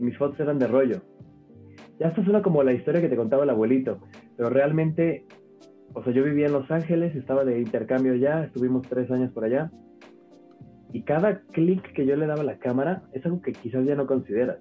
[0.03, 1.01] Mis fotos eran de rollo.
[2.01, 4.01] Ya esto suena como la historia que te contaba el abuelito.
[4.37, 5.25] Pero realmente,
[5.95, 9.45] o sea, yo vivía en Los Ángeles, estaba de intercambio ya, estuvimos tres años por
[9.45, 9.71] allá.
[10.93, 13.95] Y cada clic que yo le daba a la cámara es algo que quizás ya
[13.95, 14.59] no consideras.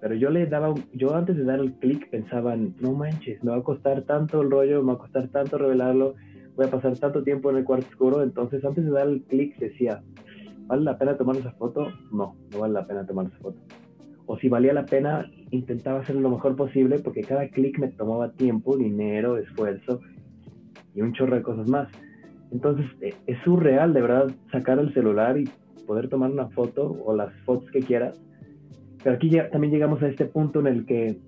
[0.00, 3.58] Pero yo le daba, yo antes de dar el clic pensaba, no manches, me va
[3.58, 6.14] a costar tanto el rollo, me va a costar tanto revelarlo,
[6.56, 8.22] voy a pasar tanto tiempo en el cuarto oscuro.
[8.22, 10.02] Entonces antes de dar el clic decía,
[10.66, 11.88] ¿vale la pena tomar esa foto?
[12.10, 13.60] No, no vale la pena tomar esa foto.
[14.30, 18.30] O si valía la pena, intentaba hacerlo lo mejor posible porque cada clic me tomaba
[18.32, 20.02] tiempo, dinero, esfuerzo
[20.94, 21.88] y un chorro de cosas más.
[22.52, 25.48] Entonces eh, es surreal de verdad sacar el celular y
[25.86, 28.20] poder tomar una foto o las fotos que quieras.
[29.02, 31.18] Pero aquí ya, también llegamos a este punto en el que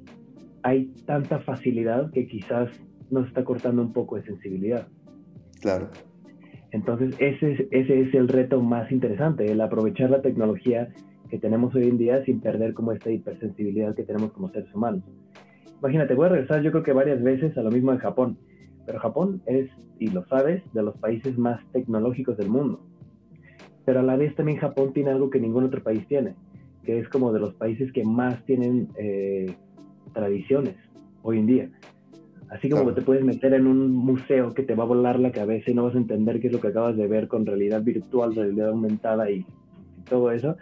[0.62, 2.68] hay tanta facilidad que quizás
[3.10, 4.86] nos está cortando un poco de sensibilidad.
[5.62, 5.88] Claro.
[6.70, 10.92] Entonces ese es, ese es el reto más interesante, el aprovechar la tecnología
[11.30, 15.02] que tenemos hoy en día sin perder como esta hipersensibilidad que tenemos como seres humanos.
[15.78, 18.36] Imagínate, voy a regresar yo creo que varias veces a lo mismo de Japón,
[18.84, 22.80] pero Japón es, y lo sabes, de los países más tecnológicos del mundo
[23.90, 26.36] pero a la vez también Japón tiene algo que ningún otro país tiene,
[26.84, 29.52] que es como de los países que más tienen eh,
[30.12, 30.76] tradiciones
[31.22, 31.70] hoy en día.
[32.50, 35.72] Así como te puedes meter en un museo que te va a volar la cabeza
[35.72, 38.34] y no vas a entender qué es lo que acabas de ver con realidad virtual,
[38.34, 39.44] realidad aumentada y,
[40.08, 40.56] todo eso.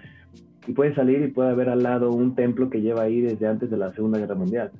[0.66, 3.70] Y puedes salir y puede haber al lado un templo que lleva ahí desde antes
[3.70, 4.70] de la Segunda Guerra Mundial.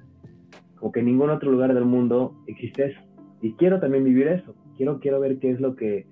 [0.76, 3.00] Como que en ningún otro lugar del mundo existe eso.
[3.40, 4.54] Y quiero también vivir eso.
[4.76, 6.06] Quiero, quiero ver qué es lo que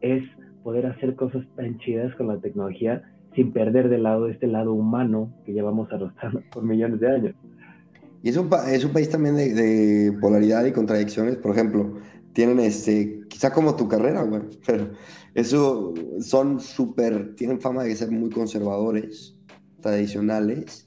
[0.00, 0.24] es
[0.62, 3.02] poder hacer cosas tan chidas con la tecnología
[3.34, 7.34] sin perder de lado este lado humano que llevamos arrastrando por millones de años.
[8.22, 11.36] Y es un, es un país también de, polaridad y contradicciones.
[11.36, 11.94] Por ejemplo,
[12.36, 14.90] tienen este, quizá como tu carrera, güey, pero
[15.32, 19.34] eso son súper, tienen fama de ser muy conservadores,
[19.80, 20.86] tradicionales,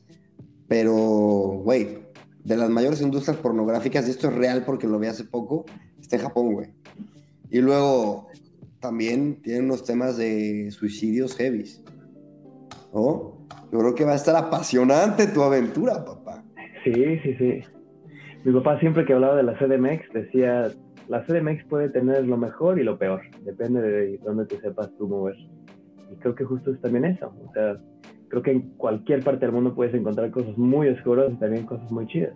[0.68, 2.04] pero, güey,
[2.44, 5.66] de las mayores industrias pornográficas, y esto es real porque lo vi hace poco,
[6.00, 6.70] está en Japón, güey.
[7.50, 8.28] Y luego
[8.80, 11.84] también tienen unos temas de suicidios heavies.
[12.94, 13.40] ¿No?
[13.72, 16.44] Yo creo que va a estar apasionante tu aventura, papá.
[16.84, 17.64] Sí, sí, sí.
[18.44, 20.72] Mi papá siempre que hablaba de la CDMX decía,
[21.10, 25.08] la CDMX puede tener lo mejor y lo peor, depende de dónde te sepas tú
[25.08, 25.36] mover.
[26.12, 27.34] Y creo que justo es también eso.
[27.48, 27.78] O sea,
[28.30, 31.92] creo que en cualquier parte del mundo puedes encontrar cosas muy oscuras y también cosas
[31.92, 32.34] muy chidas.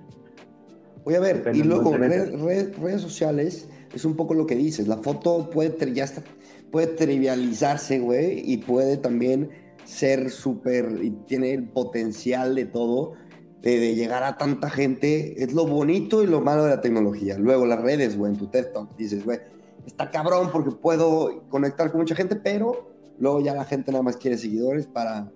[1.05, 4.87] Voy a ver, y luego redes sociales es un poco lo que dices.
[4.87, 6.23] La foto puede, ya está,
[6.71, 9.49] puede trivializarse, güey, y puede también
[9.83, 13.13] ser súper, y tiene el potencial de todo,
[13.63, 15.41] de, llegar a tanta gente.
[15.41, 17.37] Es lo bonito y lo malo de la tecnología.
[17.37, 19.39] Luego las redes, güey, en tu TED Talk, dices, güey,
[19.85, 24.17] está cabrón porque puedo conectar con mucha gente, pero luego ya la gente nada más
[24.17, 25.31] quiere seguidores para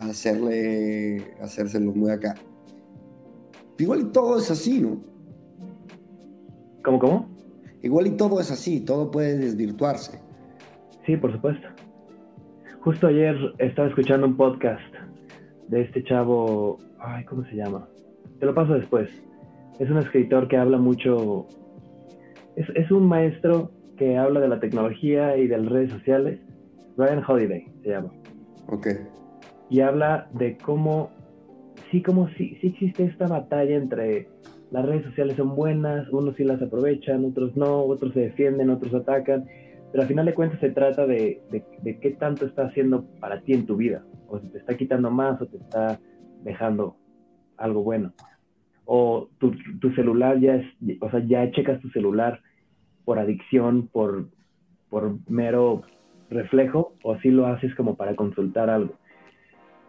[0.00, 2.34] hacerle, hacérselo muy acá.
[3.78, 5.00] Igual y todo es así, ¿no?
[6.84, 7.28] ¿Cómo, cómo?
[7.82, 10.20] Igual y todo es así, todo puede desvirtuarse.
[11.06, 11.68] Sí, por supuesto.
[12.80, 14.82] Justo ayer estaba escuchando un podcast
[15.68, 17.88] de este chavo, ay, ¿cómo se llama?
[18.38, 19.08] Te lo paso después.
[19.78, 21.46] Es un escritor que habla mucho,
[22.56, 26.40] es, es un maestro que habla de la tecnología y de las redes sociales.
[26.96, 28.10] Ryan Holiday se llama.
[28.68, 28.88] Ok.
[29.70, 31.10] Y habla de cómo,
[31.90, 34.28] sí, como sí, sí existe esta batalla entre
[34.70, 38.94] las redes sociales son buenas, unos sí las aprovechan, otros no, otros se defienden, otros
[38.94, 39.46] atacan,
[39.90, 43.54] pero al final de cuentas se trata de, de, qué tanto está haciendo para ti
[43.54, 45.98] en tu vida, o si te está quitando más o te está
[46.42, 46.96] dejando
[47.56, 48.12] algo bueno.
[48.84, 50.66] O tu, tu celular ya es,
[51.00, 52.40] o sea, ya checas tu celular
[53.04, 54.28] por adicción, por,
[54.88, 55.82] por mero
[56.30, 58.94] reflejo, o si lo haces como para consultar algo.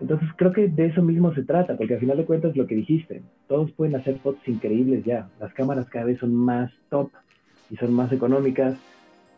[0.01, 2.75] Entonces creo que de eso mismo se trata, porque al final de cuentas lo que
[2.75, 7.09] dijiste, todos pueden hacer fotos increíbles ya, las cámaras cada vez son más top
[7.69, 8.77] y son más económicas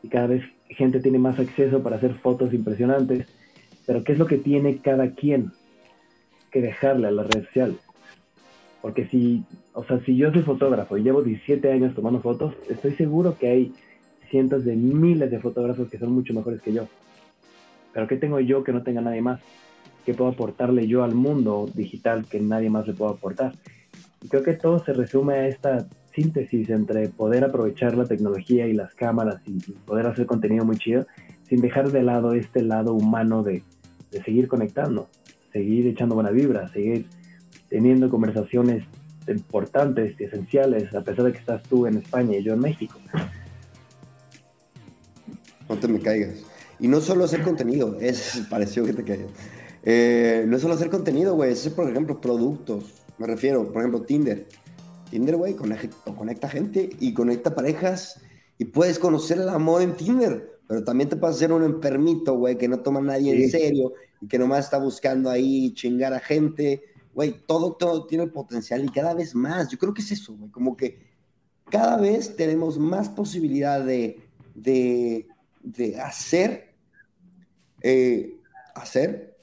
[0.03, 3.25] y cada vez gente tiene más acceso para hacer fotos impresionantes,
[3.87, 5.51] pero ¿qué es lo que tiene cada quien
[6.51, 7.77] que dejarle a la red social?
[8.81, 12.93] Porque si, o sea, si yo soy fotógrafo y llevo 17 años tomando fotos, estoy
[12.93, 13.73] seguro que hay
[14.29, 16.87] cientos de miles de fotógrafos que son mucho mejores que yo.
[17.93, 19.39] Pero ¿qué tengo yo que no tenga nadie más?
[20.05, 23.53] ¿Qué puedo aportarle yo al mundo digital que nadie más le pueda aportar?
[24.23, 28.73] Y creo que todo se resume a esta síntesis entre poder aprovechar la tecnología y
[28.73, 31.05] las cámaras y, poder hacer contenido muy chido,
[31.43, 33.63] sin dejar de lado este lado humano de,
[34.11, 35.07] de seguir conectando,
[35.51, 37.07] seguir echando buena vibra, seguir
[37.69, 38.83] teniendo conversaciones
[39.27, 42.99] importantes y esenciales, a pesar de que estás tú en España y yo en México.
[45.69, 46.43] No te me caigas.
[46.79, 49.27] Y no solo hacer contenido, es, pareció que te cayó.
[49.83, 53.03] Eh, no solo hacer contenido, güey, es, por ejemplo, productos.
[53.17, 54.47] Me refiero, por ejemplo, Tinder.
[55.09, 58.21] Tinder, güey, conecta gente y conecta parejas
[58.57, 62.57] y puedes conocer el amor en Tinder, pero también te puedes hacer un enfermito, güey,
[62.57, 66.21] que no toma a nadie en serio y que nomás está buscando ahí chingar a
[66.21, 66.81] gente.
[67.13, 69.67] Güey, todo, todo tiene potencial y cada vez más.
[69.67, 71.11] Yo creo que es eso, güey, como que
[71.69, 74.21] cada vez tenemos más posibilidad de,
[74.55, 75.27] de,
[75.61, 76.73] de hacer,
[77.81, 78.39] eh,
[78.73, 79.37] hacer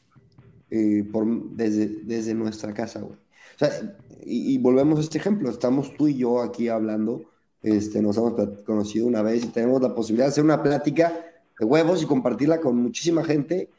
[0.71, 3.17] eh, por, desde, desde nuestra casa, güey.
[3.17, 7.31] O sea, y, volvemos a este ejemplo, estamos tú y yo aquí hablando,
[7.63, 11.13] este, nos hemos conocido una vez y tenemos la posibilidad de hacer una plática
[11.59, 13.71] de huevos y compartirla con muchísima gente.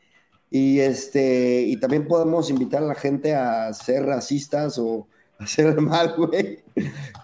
[0.52, 5.80] Y, este, y también podemos invitar a la gente a ser racistas o a hacer
[5.80, 6.60] mal, güey.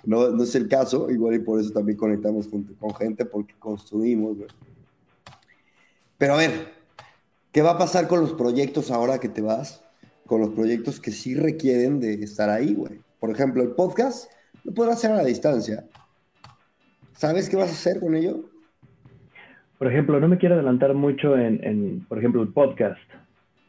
[0.03, 3.55] No, no es el caso, igual y por eso también conectamos con, con gente porque
[3.57, 4.49] construimos, güey.
[6.17, 6.73] Pero a ver,
[7.51, 9.81] ¿qué va a pasar con los proyectos ahora que te vas?
[10.25, 12.99] con los proyectos que sí requieren de estar ahí, güey.
[13.19, 14.31] Por ejemplo, el podcast
[14.63, 15.85] lo podrás hacer a la distancia.
[17.15, 18.41] ¿Sabes qué vas a hacer con ello?
[19.77, 22.99] Por ejemplo, no me quiero adelantar mucho en, por ejemplo, el podcast.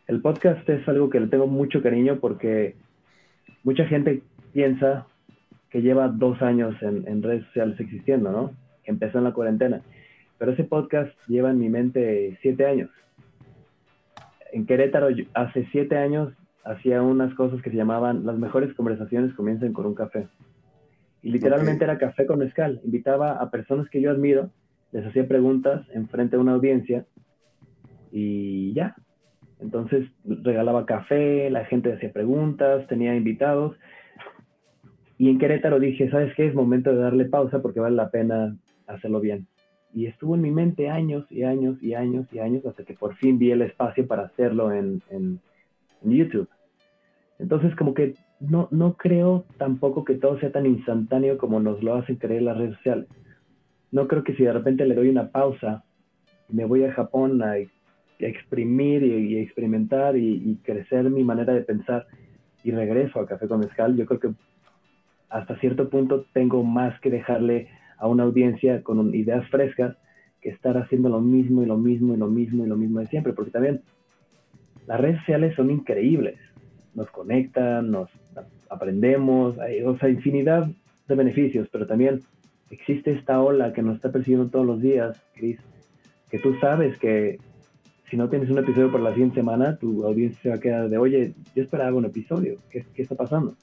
[0.09, 2.75] El podcast es algo que le tengo mucho cariño porque
[3.63, 5.07] mucha gente piensa
[5.71, 8.51] que lleva dos años en, en redes sociales existiendo, ¿no?
[8.85, 9.81] Empezó en la cuarentena.
[10.39, 12.91] Pero ese podcast lleva en mi mente siete años.
[14.53, 16.33] En Querétaro, hace siete años,
[16.65, 20.27] hacía unas cosas que se llamaban las mejores conversaciones comienzan con un café.
[21.27, 22.81] Y literalmente era café con mezcal.
[22.85, 24.53] Invitaba a personas que yo admiro,
[24.93, 27.05] les hacía preguntas en frente a una audiencia
[28.13, 28.95] y ya.
[29.59, 33.77] Entonces regalaba café, la gente hacía preguntas, tenía invitados.
[35.19, 36.47] Y en Querétaro dije, ¿sabes qué?
[36.47, 39.49] Es momento de darle pausa porque vale la pena hacerlo bien.
[39.93, 43.17] Y estuvo en mi mente años y años y años y años hasta que por
[43.17, 45.41] fin vi el espacio para hacerlo en, en
[46.03, 46.49] YouTube.
[47.41, 51.95] Entonces, como que no, no creo tampoco que todo sea tan instantáneo como nos lo
[51.95, 53.07] hacen creer las redes sociales.
[53.91, 55.85] No creo que si de repente le doy una pausa,
[56.49, 57.57] me voy a Japón a,
[58.19, 62.07] exprimir y, experimentar y, crecer mi manera de pensar
[62.65, 64.31] y regreso a Café con Mezcal, yo creo que
[65.29, 67.69] hasta cierto punto tengo más que dejarle
[67.99, 69.97] a una audiencia con ideas frescas
[70.41, 73.07] que estar haciendo lo mismo y lo mismo y lo mismo y lo mismo de
[73.09, 73.83] siempre, porque también
[74.87, 76.39] las redes sociales son increíbles
[76.97, 78.11] nos conectan, nos
[78.69, 80.69] aprendemos, hay, o sea, infinidad
[81.07, 82.23] de beneficios, pero también
[82.71, 85.59] existe esta ola que nos está persiguiendo todos los días, Chris,
[86.31, 87.39] que tú sabes que
[88.11, 90.89] si no tienes un episodio por la siguiente semana, tu audiencia se va a quedar
[90.89, 93.55] de, oye, yo esperaba un episodio, ¿qué, qué está pasando?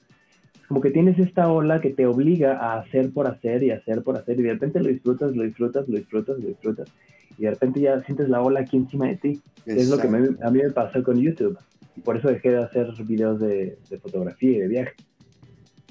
[0.68, 4.16] Como que tienes esta ola que te obliga a hacer por hacer y hacer por
[4.16, 6.88] hacer, y de repente lo disfrutas, lo disfrutas, lo disfrutas, lo disfrutas,
[7.36, 9.40] y de repente ya sientes la ola aquí encima de ti.
[9.66, 11.58] Es lo que a mí me pasó con YouTube.
[11.96, 14.92] Y por eso dejé de hacer videos de, fotografía y de viaje.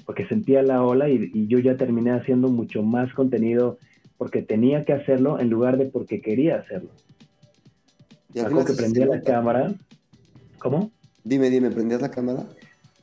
[0.04, 3.78] Porque sentía la ola y, yo ya terminé haciendo mucho más contenido
[4.18, 6.90] porque tenía que hacerlo en lugar de porque quería hacerlo.
[8.34, 9.74] Y Algo que prendía la cámara.
[10.58, 10.90] ¿Cómo?
[11.22, 12.44] Dime, dime, ¿prendías la cámara?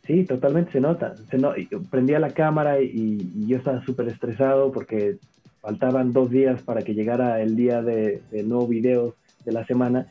[0.06, 1.16] Sí, totalmente se nota.
[1.30, 1.54] Se no,
[1.90, 5.18] prendía la cámara y, yo estaba súper estresado porque
[5.62, 10.08] faltaban dos días para que llegara el día de, de nuevo video de la semana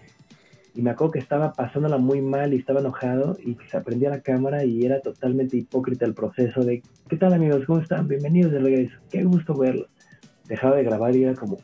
[0.81, 4.23] y me acuerdo que estaba pasándola muy mal y estaba enojado y se aprendía la
[4.23, 7.67] cámara y era totalmente hipócrita el proceso de ¿qué tal amigos?
[7.67, 8.09] ¿Cómo están?
[8.09, 8.97] Bienvenidos de regreso.
[9.11, 9.89] Qué gusto verlos.
[10.49, 11.59] Dejaba de grabar y era como,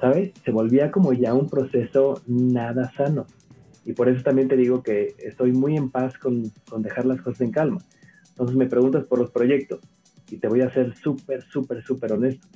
[0.00, 0.30] ¿sabes?
[0.44, 3.26] Se volvía como ya un proceso nada sano.
[3.84, 7.20] Y por eso también te digo que estoy muy en paz con, con dejar las
[7.22, 7.78] cosas en calma.
[8.28, 9.80] Entonces me preguntas por los proyectos
[10.30, 12.46] y te voy a ser súper, súper, súper honesto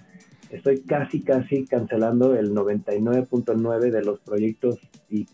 [0.57, 5.27] estoy casi, casi cancelando el 99.9 de los proyectos y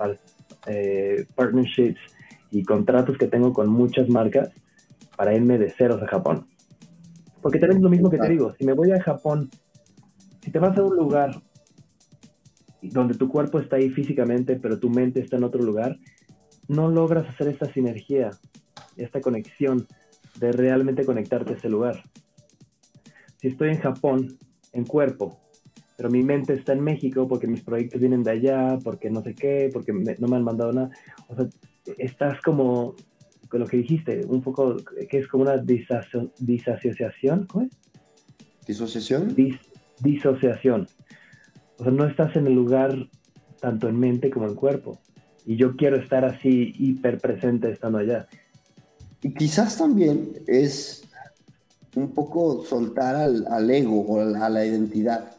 [0.66, 2.00] eh, partnerships
[2.50, 4.50] y contratos que tengo con muchas marcas
[5.16, 6.46] para irme de ceros a Japón.
[7.40, 9.50] Porque tenemos lo mismo que te digo, si me voy a Japón,
[10.42, 11.42] si te vas a un lugar
[12.82, 15.98] donde tu cuerpo está ahí físicamente, pero tu mente está en otro lugar,
[16.68, 18.30] no logras hacer esta sinergia,
[18.96, 19.86] esta conexión
[20.38, 22.02] de realmente conectarte a ese lugar.
[23.40, 24.38] Si estoy en Japón
[24.72, 25.38] en cuerpo,
[25.96, 29.34] pero mi mente está en México porque mis proyectos vienen de allá, porque no sé
[29.34, 30.90] qué, porque no me han mandado nada.
[31.28, 31.46] O sea,
[31.98, 32.96] estás como,
[33.48, 34.76] con lo que dijiste, un poco,
[35.08, 37.70] que es como una disasociación, ¿cómo es?
[38.66, 39.34] ¿Disociación?
[40.00, 40.88] disociación.
[41.78, 43.08] O sea, no estás en el lugar
[43.60, 44.98] tanto en mente como en cuerpo.
[45.46, 48.26] Y yo quiero estar así hiper presente estando allá.
[49.22, 51.01] Y quizás también es
[51.96, 55.36] un poco soltar al, ego o a la identidad.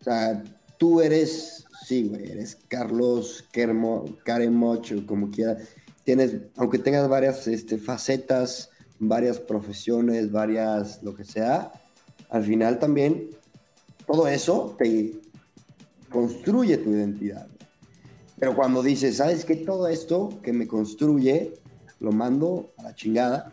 [0.00, 0.42] O sea,
[0.78, 5.58] tú eres sí, eres Carlos Karemoch, como quiera.
[6.04, 11.72] Tienes, aunque tengas varias este, facetas, varias profesiones, varias, lo que sea,
[12.30, 13.30] al final también
[14.06, 15.12] todo eso te
[16.10, 17.48] construye tu identidad.
[18.38, 19.56] Pero cuando dices, ¿sabes qué?
[19.56, 21.54] Todo esto que me construye,
[22.00, 23.52] lo mando a la chingada,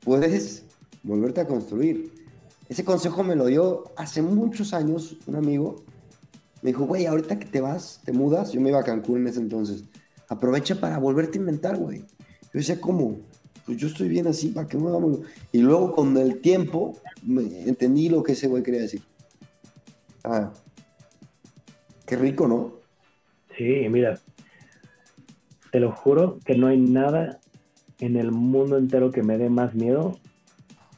[0.00, 0.64] puedes
[1.04, 2.12] volverte a construir.
[2.68, 5.84] Ese consejo me lo dio hace muchos años un amigo.
[6.62, 9.28] Me dijo, güey, ahorita que te vas, te mudas, yo me iba a Cancún en
[9.28, 9.84] ese entonces,
[10.28, 12.00] aprovecha para volverte a inventar, güey.
[12.00, 13.18] Yo decía, ¿cómo?
[13.66, 15.20] Pues yo estoy bien así, ¿para qué me vamos?
[15.52, 19.02] Y luego con el tiempo entendí lo que ese güey quería decir.
[20.22, 20.52] Ah,
[22.06, 22.72] qué rico, ¿no?
[23.56, 24.18] Sí, mira,
[25.70, 27.40] te lo juro que no hay nada
[27.98, 30.18] en el mundo entero que me dé más miedo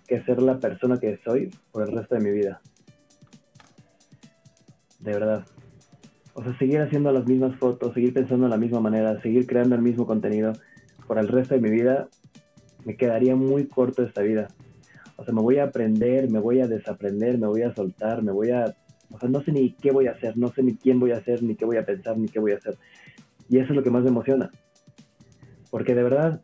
[0.07, 2.61] que ser la persona que soy por el resto de mi vida.
[5.01, 5.45] De verdad.
[6.35, 9.75] O sea, seguir haciendo las mismas fotos, seguir pensando de la misma manera, seguir creando
[9.75, 10.53] el mismo contenido
[11.07, 12.09] por el resto de mi vida,
[12.85, 14.49] me quedaría muy corto esta vida.
[15.17, 18.33] O sea, me voy a aprender, me voy a desaprender, me voy a soltar, me
[18.33, 18.77] voy a...
[19.11, 21.25] O sea, no sé ni qué voy a hacer, no sé ni quién voy a
[21.25, 22.77] ser, ni qué voy a pensar, ni qué voy a hacer.
[23.49, 24.51] Y eso es lo que más me emociona.
[25.71, 26.43] Porque de verdad,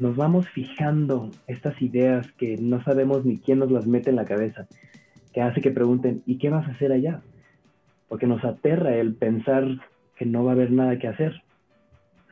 [0.00, 4.24] nos vamos fijando estas ideas que no sabemos ni quién nos las mete en la
[4.24, 4.66] cabeza,
[5.34, 7.20] que hace que pregunten, ¿y qué vas a hacer allá?
[8.08, 9.68] Porque nos aterra el pensar
[10.16, 11.42] que no va a haber nada que hacer,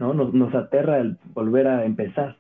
[0.01, 0.15] ¿no?
[0.15, 2.39] Nos, aterra el volver a empezar.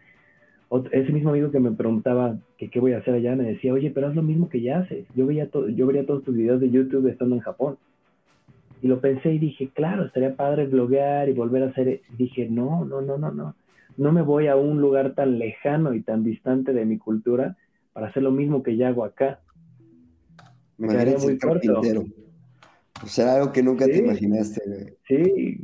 [0.93, 4.09] ese mismo amigo que me preguntaba qué voy a hacer allá me decía, oye, pero
[4.09, 5.07] haz lo mismo que ya haces.
[5.15, 7.77] Yo veía, yo veía todos tus videos de YouTube estando en Japón.
[8.81, 12.01] Y lo pensé y dije, claro, estaría padre bloguear y volver a hacer.
[12.17, 13.55] Dije, no, no, no, no, no
[13.99, 17.57] no me voy a un lugar tan lejano y tan distante de mi cultura
[17.93, 19.41] para hacer lo mismo que ya hago acá.
[20.79, 21.81] Me quedaría muy corto.
[23.03, 24.97] O sea, algo que nunca te imaginaste, güey.
[25.07, 25.61] Sí,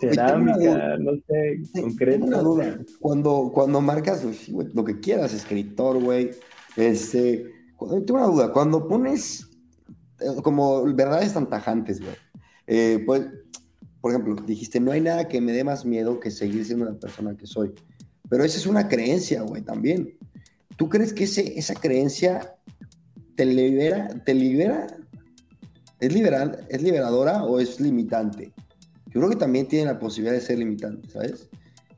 [0.00, 2.24] cerámica, no sé, concreto.
[2.24, 2.78] una duda.
[3.00, 6.30] Cuando, cuando marcas pues, lo que quieras, escritor, güey,
[6.76, 8.52] este, tengo una duda.
[8.52, 9.50] Cuando pones
[10.20, 12.14] eh, como verdades tan tajantes, güey,
[12.66, 13.28] eh, pues
[14.04, 16.92] por ejemplo, dijiste, no hay nada que me dé más miedo que seguir siendo la
[16.92, 17.72] persona que soy.
[18.28, 20.18] Pero esa es una creencia, güey, también.
[20.76, 22.54] ¿Tú crees que ese, esa creencia
[23.34, 24.88] te libera, te libera?
[26.00, 28.52] ¿Es, liberal, ¿Es liberadora o es limitante?
[29.06, 31.48] Yo creo que también tiene la posibilidad de ser limitante, ¿sabes?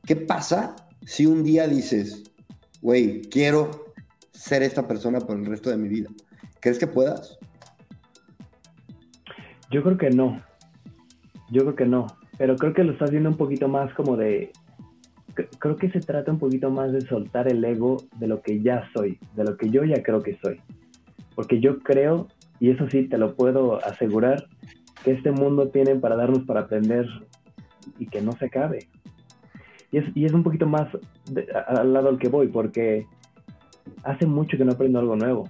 [0.05, 2.23] ¿Qué pasa si un día dices,
[2.83, 3.92] güey, quiero
[4.31, 6.11] ser esta persona por el resto de mi vida?
[6.61, 7.37] ¿Crees que puedas?
[9.73, 10.45] Yo creo que no.
[11.50, 12.06] Yo creo que no,
[12.38, 14.52] pero creo que lo estás viendo un poquito más como de...
[15.59, 18.88] Creo que se trata un poquito más de soltar el ego de lo que ya
[18.94, 20.61] soy, de lo que yo ya creo que soy.
[21.35, 22.28] Porque yo creo,
[22.59, 24.48] y eso sí te lo puedo asegurar,
[25.04, 27.06] que este mundo tiene para darnos para aprender
[27.98, 28.88] y que no se acabe.
[29.92, 30.88] Y es, y es un poquito más
[31.66, 33.06] al lado al que voy, porque
[34.04, 35.48] hace mucho que no aprendo algo nuevo.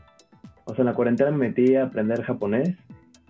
[0.64, 2.76] O sea, en la cuarentena me metí a aprender japonés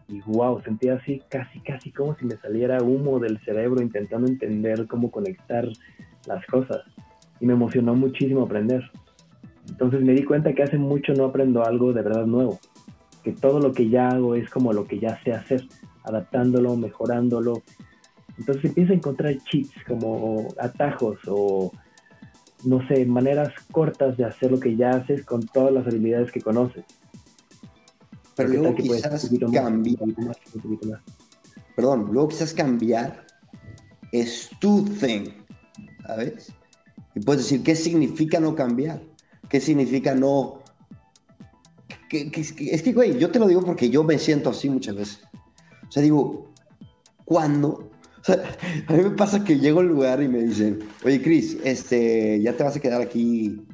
[0.08, 4.86] y wow, sentía así casi, casi como si me saliera humo del cerebro intentando entender
[4.86, 5.68] cómo conectar
[6.26, 6.82] las cosas.
[7.40, 8.82] Y me emocionó muchísimo aprender.
[9.68, 12.58] Entonces me di cuenta que hace mucho no aprendo algo de verdad nuevo.
[13.24, 15.66] Que todo lo que ya hago es como lo que ya sé hacer,
[16.04, 17.62] adaptándolo, mejorándolo.
[18.38, 21.72] Entonces empieza a encontrar cheats, como atajos o,
[22.64, 26.40] no sé, maneras cortas de hacer lo que ya haces con todas las habilidades que
[26.40, 26.84] conoces.
[28.36, 31.02] Pero luego quizás cambiar.
[31.74, 33.26] Perdón, luego quizás cambiar
[34.12, 35.30] es tu thing,
[36.06, 36.52] ¿sabes?
[37.14, 39.02] Y puedes decir, ¿qué significa no cambiar?
[39.48, 40.60] ¿Qué significa no...?
[42.10, 45.20] es que, güey, yo te lo digo porque yo me siento así muchas veces.
[45.88, 46.52] O sea, digo,
[47.24, 47.90] ¿cuándo?
[48.20, 48.42] O sea,
[48.86, 52.56] a mí me pasa que llego al lugar y me dicen, oye, Chris, este, ¿ya
[52.56, 53.66] te vas a quedar aquí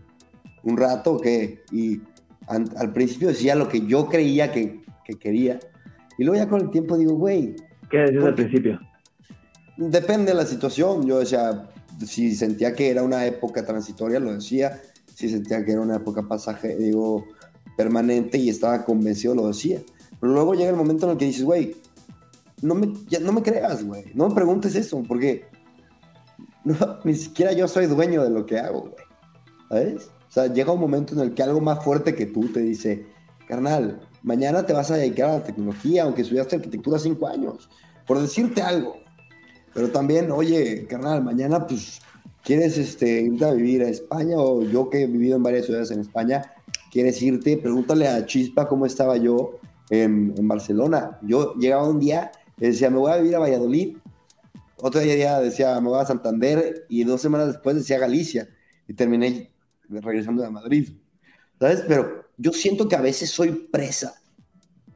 [0.63, 1.63] un rato o qué?
[1.73, 2.01] Y
[2.47, 4.83] al, principio decía lo que yo creía que,
[5.21, 5.61] quería.
[6.19, 7.55] Y luego ya con el tiempo digo, güey.
[7.91, 8.81] ¿Qué decías al principio?
[9.77, 11.07] Depende de la situación.
[11.07, 11.69] Yo decía,
[12.05, 14.81] si sentía que era una época transitoria, lo decía.
[15.15, 17.27] Si sentía que era una época pasaje, digo,
[17.77, 19.81] permanente y estaba convencido, lo decía.
[20.21, 21.77] Pero luego llega el momento en el que dices, güey,
[22.63, 24.05] no me, no me creas, güey.
[24.15, 25.45] No me preguntes eso, porque
[27.05, 29.05] ni siquiera yo soy dueño de lo que hago, güey.
[29.69, 30.11] ¿Sabes?
[30.33, 33.05] O sea, llega un momento en el que algo más fuerte que tú te dice,
[33.47, 37.69] carnal, mañana te vas a dedicar a la tecnología, aunque estudiaste arquitectura cinco años,
[38.07, 38.97] por decirte algo.
[39.75, 42.01] Pero también, oye, carnal, mañana pues
[42.43, 45.91] quieres este, irte a vivir a España o yo que he vivido en varias ciudades
[45.91, 46.55] en España,
[46.91, 49.59] quieres irte, pregúntale a Chispa cómo estaba yo
[49.91, 51.19] en, Barcelona.
[51.21, 53.99] Yo llegaba un día decía, me voy a vivir a Valladolid.
[54.79, 56.87] Otro día decía, me voy a Santander.
[56.89, 58.49] Y dos semanas después decía Galicia.
[58.89, 59.52] Y terminé
[60.01, 60.91] regresando a Madrid.
[61.59, 61.85] ¿Sabes?
[61.87, 64.15] Pero yo siento que a veces soy presa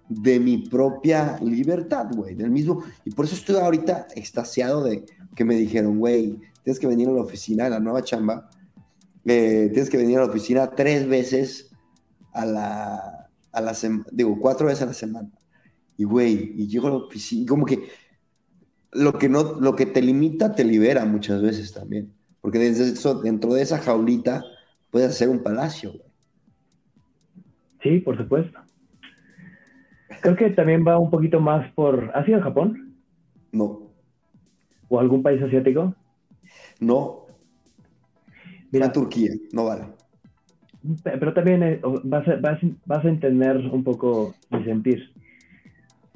[0.09, 2.85] de mi propia libertad, güey, del mismo.
[3.05, 7.13] Y por eso estoy ahorita extasiado de que me dijeron, güey, tienes que venir a
[7.13, 8.49] la oficina, a la nueva chamba,
[9.25, 11.71] eh, tienes que venir a la oficina tres veces
[12.33, 15.31] a la, a la semana, digo, cuatro veces a la semana.
[15.97, 17.89] Y, güey, y llego a la oficina, como que
[18.93, 22.13] lo que, no, lo que te limita te libera muchas veces también.
[22.41, 24.45] Porque desde eso, dentro de esa jaulita
[24.97, 26.11] puedes hacer un palacio, güey.
[27.83, 28.59] Sí, por supuesto.
[30.23, 32.11] Creo que también va un poquito más por...
[32.15, 32.97] ¿Has ido a Japón?
[33.53, 33.91] No.
[34.89, 35.95] ¿O algún país asiático?
[36.81, 37.27] No.
[38.71, 39.85] Mira, a Turquía, no vale.
[41.05, 42.37] Pero también eh, vas, a,
[42.87, 45.13] vas, a entender un poco mi sentir.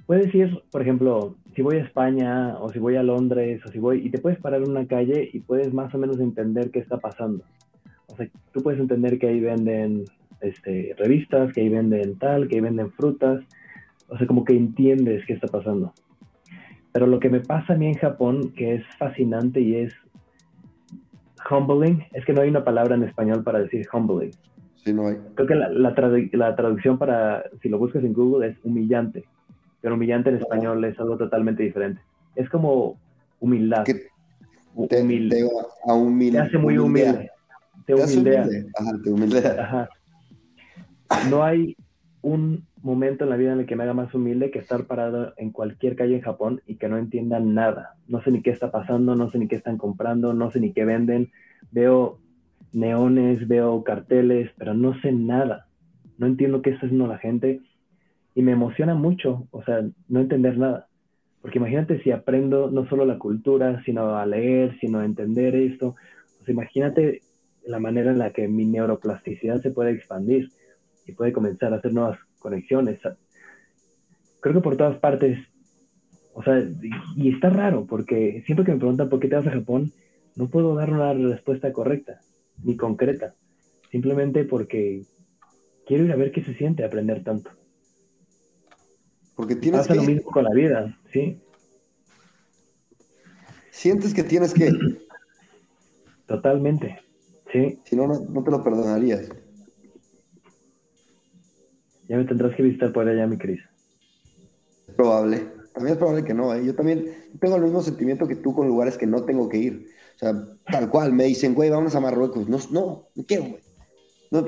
[0.06, 3.78] Puedes ir, por ejemplo, si voy a España o si voy a Londres o si
[3.78, 6.78] voy y te puedes parar en una calle y puedes más o menos entender qué
[6.78, 7.44] está pasando.
[8.20, 10.04] Sea, tú puedes entender que ahí venden
[10.40, 13.42] este, revistas, que ahí venden tal, que ahí venden frutas,
[14.08, 15.92] o sea, como que entiendes qué está pasando.
[16.92, 19.94] Pero lo que me pasa a mí en Japón, que es fascinante y es
[21.50, 24.32] humbling, es que no hay una palabra en español para decir humbling.
[24.76, 25.16] Sí, no hay.
[25.34, 25.94] Creo que la, la,
[26.56, 29.24] traducción para, si lo buscas en Google, es humillante.
[29.80, 32.00] Pero humillante en español es algo totalmente diferente.
[32.34, 32.98] Es como
[33.40, 33.84] humildad.
[33.84, 35.36] te, humilde.
[35.36, 37.30] Te, te hace muy humilde.
[37.96, 38.48] Te, humildea.
[38.78, 39.62] Ajá, te humildea.
[39.62, 39.88] Ajá.
[41.28, 41.76] No hay
[42.22, 45.34] un momento en la vida en el que me haga más humilde que estar parado
[45.36, 47.96] en cualquier calle en Japón y que no entienda nada.
[48.06, 50.72] No sé ni qué está pasando, no sé ni qué están comprando, no sé ni
[50.72, 51.30] qué venden.
[51.70, 52.18] Veo
[52.72, 55.66] neones, veo carteles, pero no sé nada.
[56.18, 57.60] No entiendo qué está haciendo la gente
[58.34, 60.86] y me emociona mucho, o sea, no entender nada.
[61.42, 65.96] Porque imagínate si aprendo no solo la cultura, sino a leer, sino a entender esto.
[66.40, 67.22] O sea, imagínate
[67.70, 70.50] la manera en la que mi neuroplasticidad se puede expandir
[71.06, 73.00] y puede comenzar a hacer nuevas conexiones.
[74.40, 75.38] Creo que por todas partes,
[76.34, 76.62] o sea,
[77.16, 79.92] y está raro porque siempre que me preguntan por qué te vas a Japón,
[80.36, 82.20] no puedo dar una respuesta correcta
[82.62, 83.34] ni concreta,
[83.90, 85.04] simplemente porque
[85.86, 87.50] quiero ir a ver qué se siente aprender tanto.
[89.34, 91.40] Porque tienes Pasa lo mismo con la vida, ¿sí?
[93.70, 94.70] Sientes que tienes que...
[96.26, 97.00] Totalmente,
[97.52, 97.80] sí.
[97.84, 99.28] Si no, no te lo perdonarías.
[102.08, 103.60] Ya me tendrás que visitar por allá, mi Cris.
[104.88, 105.46] Es probable.
[105.72, 106.52] También es probable que no.
[106.52, 106.66] ¿eh?
[106.66, 107.06] Yo también
[107.40, 109.86] tengo el mismo sentimiento que tú con lugares que no tengo que ir.
[110.16, 110.34] O sea,
[110.70, 111.12] tal cual.
[111.12, 112.48] Me dicen, güey, vamos a Marruecos.
[112.48, 113.62] No, no, no quiero, güey.
[114.32, 114.44] No,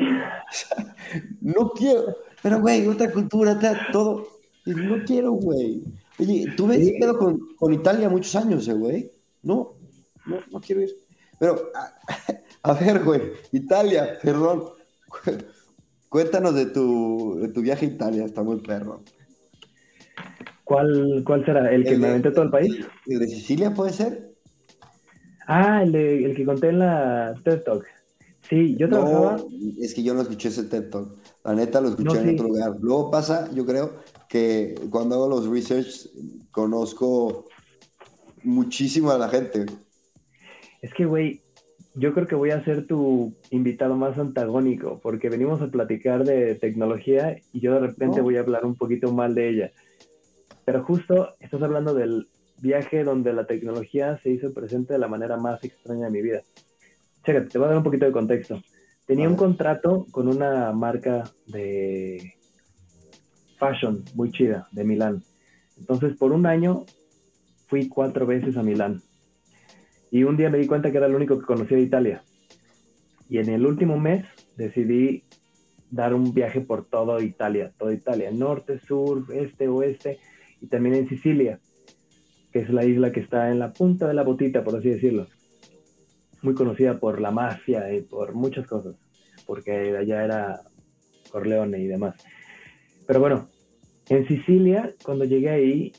[1.40, 2.16] no quiero.
[2.42, 3.58] Pero, güey, otra cultura,
[3.92, 4.26] todo.
[4.66, 5.84] No quiero, güey.
[6.18, 6.96] Oye, tuve sí.
[6.98, 9.10] pedo con, con, Italia muchos años, eh, güey.
[9.42, 9.74] No,
[10.26, 10.90] no, no quiero ir.
[11.38, 11.70] Pero,
[12.62, 13.20] a, ver, güey,
[13.52, 14.64] Italia, perdón.
[16.08, 19.02] Cuéntanos de tu, de tu viaje a Italia, está muy perro.
[20.64, 21.72] ¿Cuál, cuál será?
[21.72, 22.86] ¿El que me aventé todo el país?
[23.06, 24.32] ¿El de Sicilia puede ser?
[25.46, 27.84] Ah, el, de, el que conté en la TED Talk.
[28.48, 29.36] Sí, yo trabajaba...
[29.38, 29.46] No,
[29.80, 31.16] es que yo no escuché ese TED Talk.
[31.44, 32.34] La neta lo escuché no, en sí.
[32.34, 32.76] otro lugar.
[32.80, 33.96] Luego pasa, yo creo,
[34.28, 36.08] que cuando hago los research
[36.50, 37.48] conozco
[38.42, 39.66] muchísimo a la gente.
[40.80, 41.41] Es que, güey,
[41.94, 46.54] yo creo que voy a ser tu invitado más antagónico, porque venimos a platicar de
[46.54, 48.22] tecnología y yo de repente No.
[48.22, 49.72] voy a hablar un poquito mal de ella.
[50.64, 52.28] Pero justo estás hablando del
[52.60, 56.42] viaje donde la tecnología se hizo presente de la manera más extraña de mi vida.
[57.24, 58.62] Chécate, te voy a dar un poquito de contexto.
[59.06, 62.34] Tenía un contrato con una marca de
[63.58, 65.22] fashion muy chida de Milán.
[65.76, 66.84] Entonces, por un año
[67.66, 69.02] fui cuatro veces a Milán.
[70.12, 72.22] Y un día me di cuenta que era el único que conocía de Italia.
[73.30, 74.26] Y en el último mes
[74.58, 75.24] decidí
[75.90, 80.18] dar un viaje por toda Italia, toda Italia, norte, sur, este, oeste,
[80.60, 81.58] y terminé en Sicilia,
[82.52, 85.28] que es la isla que está en la punta de la botita, por así decirlo.
[86.42, 88.94] Muy conocida por la mafia y por muchas cosas,
[89.46, 90.60] porque allá era
[91.30, 92.16] Corleone y demás.
[93.06, 93.48] Pero bueno,
[94.10, 95.92] en Sicilia, cuando llegué ahí,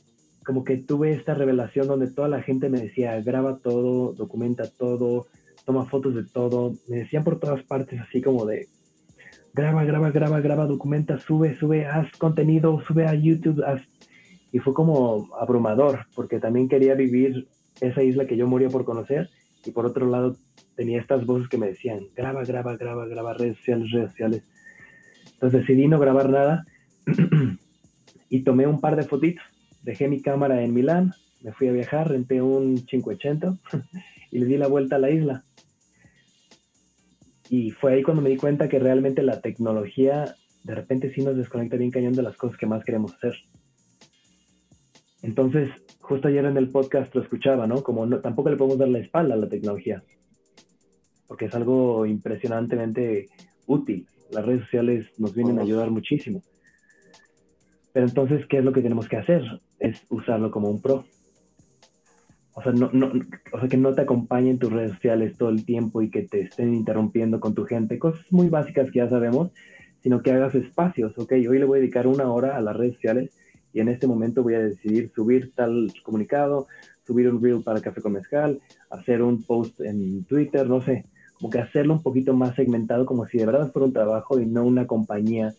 [0.43, 5.27] como que tuve esta revelación donde toda la gente me decía, graba todo, documenta todo,
[5.65, 6.73] toma fotos de todo.
[6.87, 8.67] Me decían por todas partes así como de,
[9.53, 13.81] graba, graba, graba, graba, documenta, sube, sube, haz contenido, sube a YouTube, haz...
[14.51, 17.47] Y fue como abrumador, porque también quería vivir
[17.81, 19.29] esa isla que yo moría por conocer,
[19.65, 20.35] y por otro lado
[20.75, 24.43] tenía estas voces que me decían, graba, graba, graba, graba, redes sociales, redes sociales.
[25.33, 26.65] Entonces decidí no grabar nada
[28.29, 29.43] y tomé un par de fotitos
[29.83, 33.57] dejé mi cámara en Milán, me fui a viajar, renté un 580
[34.31, 35.45] y le di la vuelta a la isla.
[37.49, 41.35] Y fue ahí cuando me di cuenta que realmente la tecnología de repente sí nos
[41.35, 43.35] desconecta bien cañón de las cosas que más queremos hacer.
[45.21, 45.69] Entonces,
[45.99, 47.83] justo ayer en el podcast lo escuchaba, ¿no?
[47.83, 50.03] Como no, tampoco le podemos dar la espalda a la tecnología,
[51.27, 53.27] porque es algo impresionantemente
[53.67, 54.07] útil.
[54.31, 56.41] Las redes sociales nos vienen a ayudar muchísimo.
[57.93, 59.43] Pero entonces, ¿qué es lo que tenemos que hacer?
[59.83, 61.03] Es usarlo como un pro.
[62.53, 63.11] O sea, no, no,
[63.51, 66.39] o sea, que no te acompañen tus redes sociales todo el tiempo y que te
[66.39, 67.99] estén interrumpiendo con tu gente.
[67.99, 69.51] Cosas muy básicas que ya sabemos,
[70.01, 71.17] sino que hagas espacios.
[71.17, 73.37] Ok, hoy le voy a dedicar una hora a las redes sociales
[73.73, 76.67] y en este momento voy a decidir subir tal comunicado,
[77.05, 81.49] subir un reel para Café con Mezcal, hacer un post en Twitter, no sé, como
[81.49, 84.63] que hacerlo un poquito más segmentado, como si de verdad fuera un trabajo y no
[84.63, 85.53] una compañía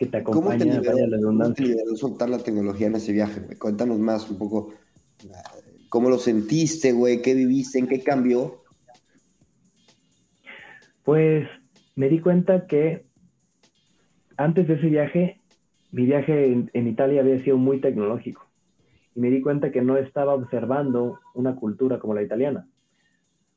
[0.00, 0.58] que te acompaña.
[0.58, 3.42] ¿Cómo te liberó, ¿cómo te soltar la tecnología en ese viaje?
[3.58, 4.72] Cuéntanos más un poco,
[5.90, 7.20] ¿cómo lo sentiste, güey?
[7.20, 7.78] ¿Qué viviste?
[7.78, 8.62] ¿En qué cambió?
[11.04, 11.46] Pues
[11.96, 13.04] me di cuenta que
[14.38, 15.40] antes de ese viaje
[15.92, 18.46] mi viaje en, Italia había sido muy tecnológico
[19.14, 22.66] y me di cuenta que no estaba observando una cultura como la italiana.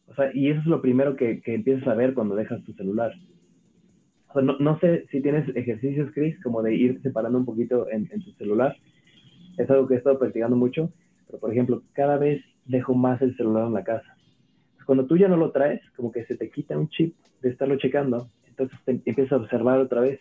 [0.08, 2.74] O sea, y eso es lo primero que, que empiezas a ver cuando dejas tu
[2.74, 3.14] celular.
[4.36, 8.32] No, no, sé si tienes ejercicios, Chris, como de ir separando un poquito en, tu
[8.34, 8.76] celular.
[9.58, 10.92] Es algo que he estado practicando mucho,
[11.28, 14.16] pero por ejemplo, cada vez dejo más el celular en la casa.
[14.86, 17.78] Cuando tú ya no lo traes, como que se te quita un chip de estarlo
[17.78, 20.20] checando, entonces te empiezas a observar otra vez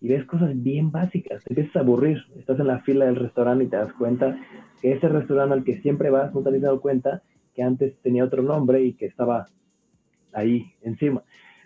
[0.00, 3.64] y ves cosas bien básicas, te empiezas a aburrir, estás en la fila del restaurante
[3.64, 4.36] y te das cuenta
[4.80, 7.22] que ese restaurante al que siempre vas, no te has dado cuenta
[7.54, 9.46] que antes tenía otro nombre y que estaba
[10.32, 11.22] ahí encima.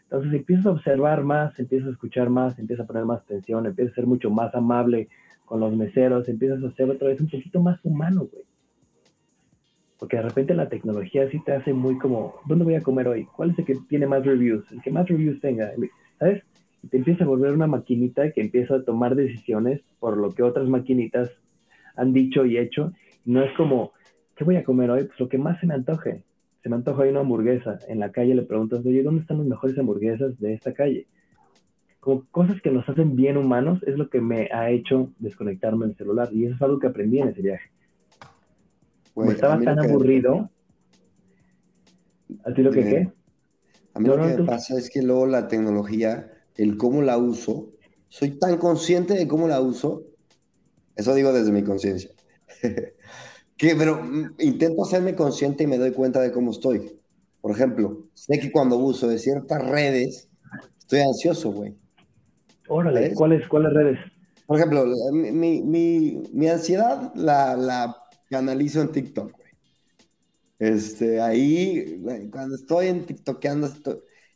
[0.07, 3.93] Entonces empiezas a observar más, empiezas a escuchar más, empiezas a poner más atención, empiezas
[3.93, 5.09] a ser mucho más amable
[5.45, 8.45] con los meseros, empiezas a ser otra vez un poquito más humano, güey.
[9.99, 13.25] Porque de repente la tecnología sí te hace muy como, ¿dónde voy a comer hoy?
[13.25, 14.71] ¿Cuál es el que tiene más reviews?
[14.71, 15.73] El que más reviews tenga,
[16.19, 16.43] ¿sabes?
[16.91, 20.69] te empieza a volver una maquinita que empieza a tomar decisiones por lo que otras
[20.69, 21.31] maquinitas
[21.97, 22.93] han dicho y hecho.
[23.25, 23.93] No es como,
[24.37, 25.05] ¿qué voy a comer hoy?
[25.05, 26.23] Pues lo que más se me antoje.
[26.67, 27.79] Se me antoja una hamburguesa.
[27.87, 31.07] En la calle le preguntas, oye, ¿dónde están las mejores hamburguesas de esta calle?
[32.01, 35.97] Como cosas que nos hacen bien humanos es lo que me ha hecho desconectarme del
[35.97, 36.29] celular.
[36.33, 37.71] Y eso es algo que aprendí en ese viaje.
[39.15, 40.51] Como estaba tan aburrido.
[42.45, 43.13] ¿A ti lo que qué?
[43.95, 47.75] A mí lo que me pasa es que luego la tecnología el cómo la uso,
[48.09, 50.03] soy tan consciente de cómo la uso,
[50.97, 52.11] eso digo desde mi conciencia,
[53.57, 56.99] que pero mm, intento hacerme consciente y me doy cuenta de cómo estoy.
[57.41, 60.29] Por ejemplo, sé que cuando uso de ciertas redes,
[60.79, 61.77] estoy ansioso, güey.
[62.69, 63.99] Órale, ¿cuáles, ¿cuáles redes?
[64.47, 67.97] Por ejemplo, mi, mi, mi ansiedad la, la
[68.29, 69.47] canalizo en TikTok, güey.
[70.59, 73.69] Este, ahí, cuando estoy en TikTokeando,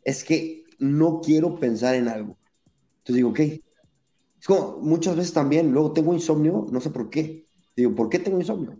[0.05, 2.39] es que no quiero pensar en algo.
[2.99, 3.41] Entonces digo, ok.
[3.41, 7.47] Es como muchas veces también, luego tengo insomnio, no sé por qué.
[7.77, 8.79] Digo, ¿por qué tengo insomnio?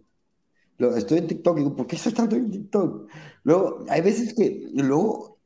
[0.97, 3.09] Estoy en TikTok, digo, ¿por qué estoy tanto en TikTok?
[3.45, 5.39] Luego, hay veces que, luego,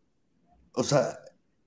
[0.75, 1.19] o sea,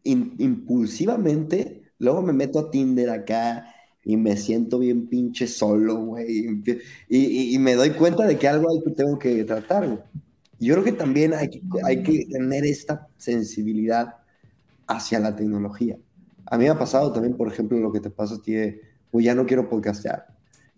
[0.03, 6.63] impulsivamente, luego me meto a Tinder acá y me siento bien pinche solo, güey.
[7.09, 9.99] Y, y, me doy cuenta de que algo hay que tengo que tratar, güey.
[10.59, 14.15] Yo creo que también hay que, hay que tener esta sensibilidad
[14.88, 15.97] hacia la tecnología.
[16.45, 18.55] A mí me ha pasado también, por ejemplo, lo que te pasa a ti
[19.11, 20.28] pues ya no quiero podcastear.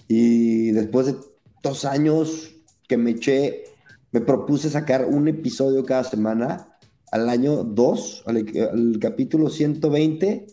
[0.07, 1.15] Y después de
[1.61, 2.58] dos años
[2.89, 3.65] que me eché,
[4.11, 6.75] me propuse sacar un episodio cada semana,
[7.11, 10.47] al año 2, al, capítulo 120,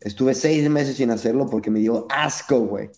[0.00, 2.88] estuve seis meses sin hacerlo porque me dio asco, güey.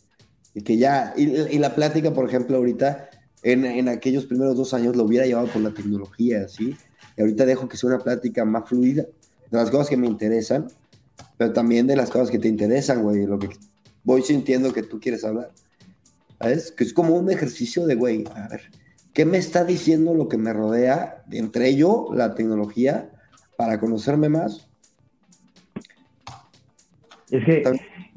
[0.55, 3.11] Y que ya, y, la plática, por ejemplo, ahorita,
[3.42, 6.76] en, en, aquellos primeros dos años lo hubiera llevado por la tecnología, ¿sí?
[7.16, 9.03] Y ahorita dejo que sea una plática más fluida
[9.51, 10.68] de las cosas que me interesan,
[11.36, 13.49] pero también de las cosas que te interesan, güey, lo que
[14.05, 15.51] voy sintiendo que tú quieres hablar.
[16.39, 16.72] ¿Sabes?
[16.72, 18.62] Que es como un ejercicio de, güey, a ver,
[19.12, 23.11] ¿qué me está diciendo lo que me rodea, entre ello la tecnología,
[23.57, 24.68] para conocerme más?
[27.30, 27.62] Es que,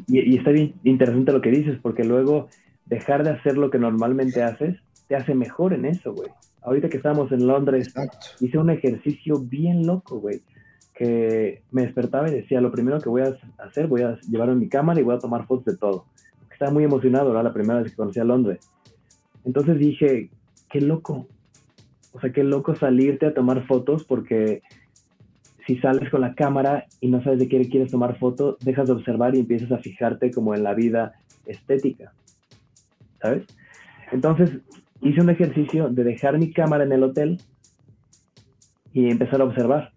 [0.07, 2.49] y, y, está bien interesante lo que dices, porque luego
[2.85, 6.29] dejar de hacer lo que normalmente haces te hace mejor en eso, güey.
[6.61, 7.93] Ahorita que estamos en Londres,
[8.39, 10.41] hice un ejercicio bien loco, güey
[10.99, 14.67] que me despertaba y decía, lo primero que voy a hacer, voy a llevar mi
[14.67, 16.03] cámara y voy a tomar fotos de todo.
[16.59, 18.59] Estaba muy emocionado, era la primera vez que conocí a Londres.
[19.45, 20.29] Entonces dije,
[20.69, 21.25] qué loco.
[22.11, 24.61] O sea, qué loco salirte a tomar fotos porque
[25.65, 28.93] si sales con la cámara y no sabes de qué quieres tomar foto, dejas de
[28.93, 31.13] observar y empiezas a fijarte como en la vida
[31.45, 32.11] estética.
[33.21, 33.45] ¿sabes?
[34.11, 34.51] Entonces
[35.01, 37.41] hice un ejercicio de dejar mi cámara en el hotel
[38.91, 39.93] y empezar a observar.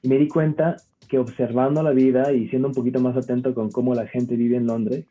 [0.00, 0.76] Y me di cuenta
[1.08, 4.56] que observando la vida y siendo un poquito más atento con cómo la gente vive
[4.56, 5.06] en Londres,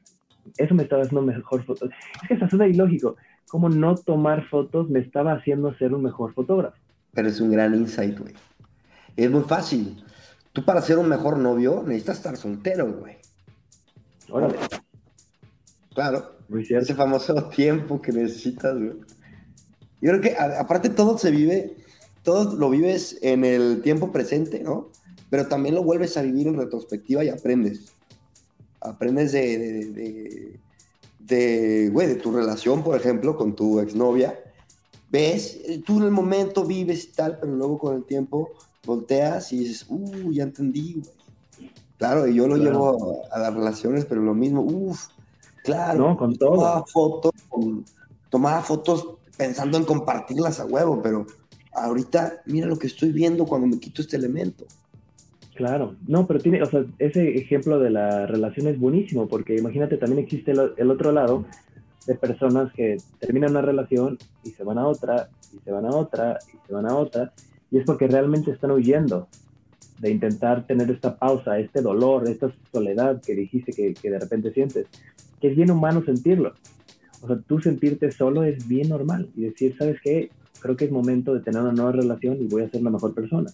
[0.57, 1.89] eso me estaba haciendo mejor fotos.
[2.21, 3.15] Es que eso es ilógico.
[3.47, 6.77] Cómo no tomar fotos me estaba haciendo ser un mejor fotógrafo.
[7.13, 8.33] Pero es un gran insight, güey.
[9.15, 10.03] Es muy fácil.
[10.51, 13.17] Tú para ser un mejor novio necesitas estar soltero, güey.
[14.29, 14.55] Órale.
[15.93, 16.33] Claro.
[16.49, 18.93] Ese famoso tiempo que necesitas, güey.
[20.01, 21.77] Yo creo que aparte todo se vive,
[22.23, 24.89] todo lo vives en el tiempo presente, ¿no?
[25.29, 27.92] Pero también lo vuelves a vivir en retrospectiva y aprendes.
[28.84, 30.59] Aprendes de, de,
[31.19, 34.38] de, güey, de tu relación, por ejemplo, con tu exnovia.
[35.09, 38.51] Ves, tú en el momento vives y tal, pero luego con el tiempo
[38.86, 41.23] volteas y dices, uh, ya entendí, güey.
[41.97, 45.07] Claro, y yo lo llevo a, las relaciones, pero lo mismo, uff,
[45.63, 46.09] claro.
[46.09, 46.55] No, con todo.
[46.55, 47.31] Tomaba fotos,
[48.29, 49.07] tomaba fotos
[49.38, 51.25] pensando en compartirlas a huevo, pero
[51.73, 54.65] ahorita mira lo que estoy viendo cuando me quito este elemento.
[55.56, 59.97] Claro, no, pero tiene, o sea, ese ejemplo de la relación es buenísimo, porque imagínate,
[59.97, 61.45] también existe el, otro lado
[62.08, 65.89] de personas que terminan una relación y se van a otra, y se van a
[65.89, 67.34] otra, y se van a otra,
[67.70, 69.28] y es porque realmente están huyendo
[69.99, 74.51] de intentar tener esta pausa, este dolor, esta soledad que dijiste que, que de repente
[74.54, 74.88] sientes,
[75.39, 76.54] que es bien humano sentirlo.
[77.22, 80.32] O sea, tú sentirte solo es bien normal y decir, ¿sabes qué?
[80.60, 83.14] Creo que es momento de tener una nueva relación y voy a ser la mejor
[83.14, 83.51] persona.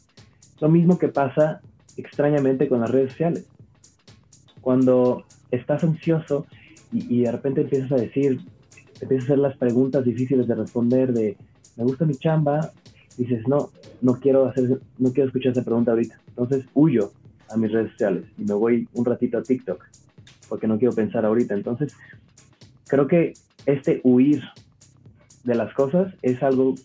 [0.60, 1.62] Lo mismo que pasa
[2.00, 3.46] extrañamente con las redes sociales.
[4.62, 6.46] Cuando estás ansioso
[6.92, 8.42] y, de repente empiezas a decir,
[9.00, 11.38] empiezas a hacer las preguntas difíciles de responder de,
[11.78, 12.72] me gusta mi chamba,
[13.18, 13.70] dices, no,
[14.02, 16.20] no quiero hacer, no quiero escuchar esa pregunta ahorita.
[16.30, 17.12] Entonces huyo
[17.50, 19.84] a mis redes sociales y me voy un ratito a TikTok
[20.50, 21.54] porque no quiero pensar ahorita.
[21.54, 21.96] Entonces,
[22.88, 23.34] creo que
[23.66, 24.44] este huir
[25.44, 26.76] de las cosas es algo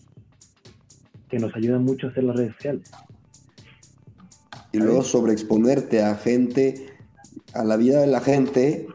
[1.29, 2.91] que nos ayuda mucho a hacer las redes sociales.
[4.75, 6.87] Y luego sobreexponerte a gente,
[7.53, 8.87] a la vida de la gente,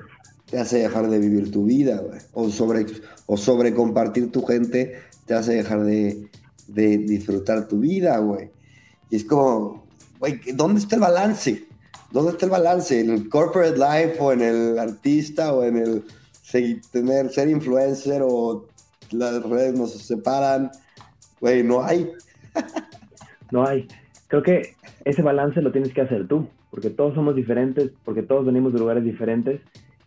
[0.51, 2.03] te hace dejar de vivir tu vida,
[2.35, 2.85] O sobre,
[3.24, 6.28] o sobre compartir tu gente te hace dejar de,
[6.66, 8.51] de disfrutar tu vida, güey.
[9.09, 9.87] Y es como,
[10.18, 11.64] güey, ¿dónde está el balance?
[12.11, 13.01] ¿Dónde está el balance?
[13.01, 16.05] ¿En el corporate life o en el artista o en el
[16.93, 18.66] tener, ser influencer o
[19.12, 20.72] las redes nos separan?
[21.41, 22.12] Güey, no hay.
[23.51, 23.89] no hay.
[24.31, 24.74] Creo que
[25.05, 28.78] ese balance lo tienes que hacer tú, porque todos somos diferentes, porque todos venimos de
[28.78, 29.61] lugares diferentes.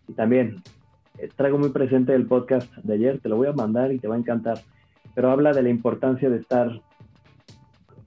[0.08, 0.64] Y también
[1.20, 4.08] eh, traigo muy presente el podcast de ayer, te lo voy a mandar y te
[4.08, 4.60] va a encantar
[5.16, 6.82] pero habla de la importancia de estar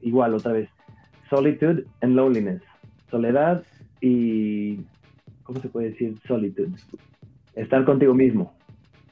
[0.01, 0.69] igual otra vez.
[1.31, 2.63] Solitude and loneliness.
[3.11, 3.63] Soledad
[4.01, 4.81] y...
[5.43, 6.19] ¿Cómo se puede decir?
[6.27, 6.73] Solitude.
[7.55, 8.53] Estar contigo mismo.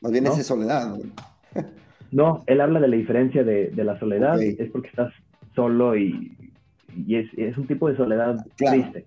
[0.00, 0.98] Más bien es soledad.
[2.10, 2.42] ¿no?
[2.46, 4.42] él habla de la diferencia de, la soledad.
[4.42, 5.12] Es porque estás
[5.54, 6.36] solo y,
[7.08, 9.06] es, un tipo de soledad triste.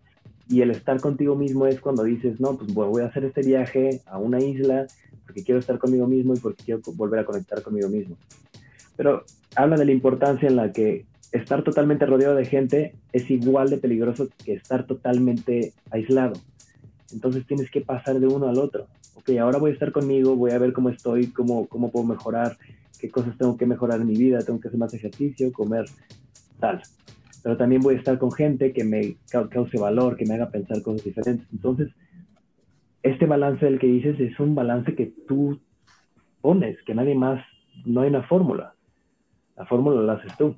[0.50, 4.02] Y el estar contigo mismo es cuando dices, no, pues voy a hacer este viaje
[4.06, 4.88] a una isla
[5.26, 8.16] porque quiero estar conmigo mismo y porque quiero volver a conectar conmigo mismo
[8.98, 9.24] pero
[9.56, 13.78] habla de la importancia en la que estar totalmente rodeado de gente es igual de
[13.78, 16.34] peligroso que estar totalmente aislado.
[17.14, 18.88] Entonces tienes que pasar de uno al otro.
[19.16, 22.58] Ok, ahora voy a estar conmigo, voy a ver cómo estoy, cómo, cómo puedo mejorar,
[23.00, 25.86] qué cosas tengo que mejorar en mi vida, tengo que hacer más ejercicio, comer,
[26.60, 26.82] tal.
[27.48, 30.82] Pero también voy a estar con gente que me cause valor, que me haga pensar
[30.82, 31.48] cosas diferentes.
[31.54, 31.88] Entonces,
[33.04, 35.58] este balance del que dices es un balance que tú
[36.42, 37.42] pones, que nadie más,
[37.86, 38.74] no hay una fórmula
[39.56, 40.58] la fórmula la haces tú.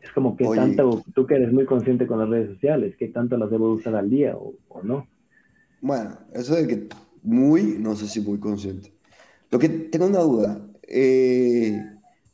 [0.00, 3.36] Es como que tanto, tú que eres muy consciente con las redes sociales, ¿qué tanto
[3.36, 5.06] las debo usar al día o, no?
[5.80, 6.88] Bueno, eso de que
[7.22, 8.92] muy, no sé si muy consciente.
[9.52, 11.80] Lo que tengo una duda, eh,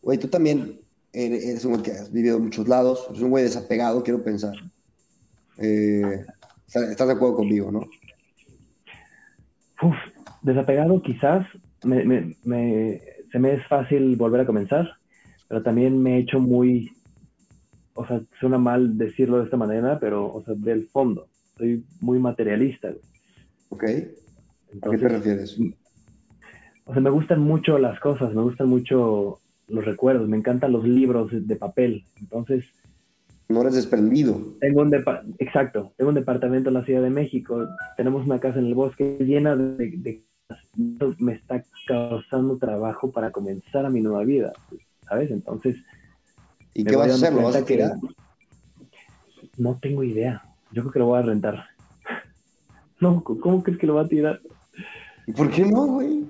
[0.01, 0.82] güey, tú también
[1.13, 4.55] eres un güey que has vivido en muchos lados, eres un güey desapegado, quiero pensar.
[5.59, 6.25] Eh,
[6.67, 7.81] estás de acuerdo conmigo, ¿no?
[9.83, 9.97] Uf,
[10.43, 11.47] desapegado quizás
[11.85, 12.37] me,
[13.33, 14.89] se me es fácil volver a comenzar,
[15.49, 16.93] pero también me he hecho muy,
[17.95, 22.19] o sea, suena mal decirlo de esta manera, pero, o sea, del fondo, soy muy
[22.19, 22.93] materialista.
[23.71, 23.85] Ok.
[23.85, 25.59] ¿A qué te refieres?
[26.85, 30.87] O sea, me gustan mucho las cosas, me gustan mucho los recuerdos, me encantan los
[30.87, 32.65] libros de papel, entonces...
[33.49, 34.41] No eres desprendido.
[34.61, 34.95] Tengo un
[35.39, 39.19] exacto, tengo un departamento en la Ciudad de México, tenemos una casa en el bosque
[39.21, 40.23] llena de
[41.19, 44.53] me está causando trabajo para comenzar a mi nueva vida,
[45.09, 45.31] ¿sabes?
[45.31, 45.77] Entonces...
[46.75, 47.33] ¿Y qué vas a hacer?
[47.33, 47.93] ¿Lo vas a tirar?
[49.59, 50.43] No tengo idea.
[50.73, 51.65] Yo creo que lo voy a rentar.
[53.01, 54.41] No, ¿cómo crees que lo va a tirar?
[55.27, 56.25] ¿Y por qué no, güey?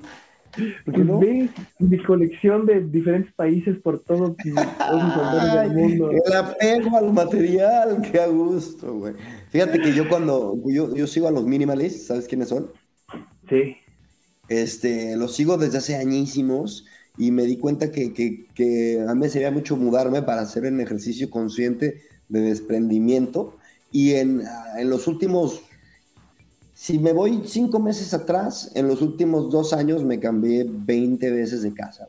[0.84, 1.18] ¿Por qué no?
[1.18, 6.10] Ves mi colección de diferentes países por todo, el mundo.
[6.10, 9.14] El apego al material, qué a gusto, güey.
[9.50, 12.70] Fíjate que yo cuando, yo, yo sigo a los minimalists, ¿sabes quiénes son?
[13.48, 13.76] Sí.
[14.48, 16.86] Este, los sigo desde hace añísimos
[17.16, 20.80] y me di cuenta que, que, que a mí sería mucho mudarme para hacer un
[20.80, 23.56] ejercicio consciente de desprendimiento.
[23.90, 24.42] Y en,
[24.78, 25.62] en los últimos
[26.82, 31.62] si me voy cinco meses atrás, en los últimos dos años me cambié 20 veces
[31.62, 32.08] de casa.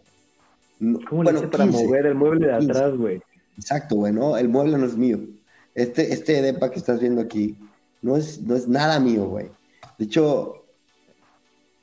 [0.79, 3.21] ¿Cómo bueno, para mover el mueble de atrás, güey?
[3.55, 4.35] Exacto, güey, ¿no?
[4.35, 5.19] El mueble no es mío.
[5.75, 7.55] Este, este depa que estás viendo aquí
[8.01, 9.51] no es, no es nada mío, güey.
[9.99, 10.65] De hecho,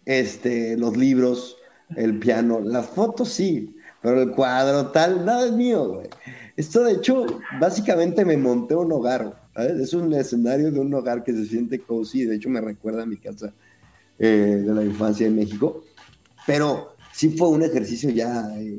[0.04, 1.58] este, los libros,
[1.94, 6.08] el piano, las fotos sí, pero el cuadro tal, nada es mío, güey.
[6.56, 7.24] Esto, de hecho,
[7.60, 12.24] básicamente me monté un hogar, es un escenario de un hogar que se siente cozy,
[12.24, 13.52] de hecho me recuerda a mi casa
[14.18, 15.84] eh, de la infancia en México,
[16.46, 18.78] pero sí fue un ejercicio ya eh,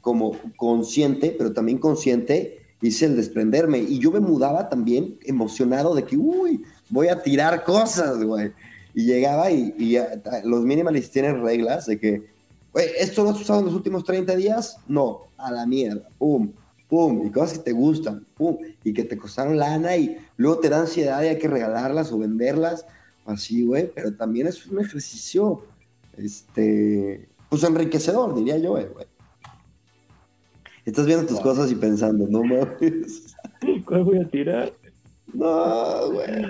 [0.00, 6.04] como consciente, pero también consciente, hice el desprenderme y yo me mudaba también emocionado de
[6.04, 8.52] que, uy, voy a tirar cosas, güey.
[8.94, 9.96] Y llegaba y, y
[10.44, 12.22] los minimalistas tienen reglas de que,
[12.72, 14.78] güey, ¿esto lo has usado en los últimos 30 días?
[14.88, 16.52] No, a la mierda, pum
[16.88, 20.68] pum, y cosas que te gustan, pum, y que te costaron lana y luego te
[20.68, 22.86] da ansiedad y hay que regalarlas o venderlas,
[23.26, 25.62] así, güey, pero también es un ejercicio,
[26.16, 28.86] este, pues enriquecedor, diría yo, güey.
[30.84, 33.36] Estás viendo tus cosas y pensando, no mames.
[33.84, 34.72] ¿Cuál voy a tirar?
[35.34, 36.46] No, güey.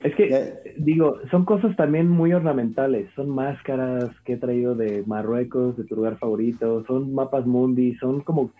[0.00, 3.08] Es que, digo, son cosas también muy ornamentales.
[3.14, 6.84] Son máscaras que he traído de Marruecos, de tu lugar favorito.
[6.86, 7.94] Son mapas mundi.
[7.96, 8.50] Son como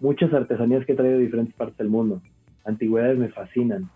[0.00, 2.20] muchas artesanías que he traído de diferentes partes del mundo.
[2.64, 3.90] Antigüedades me fascinan.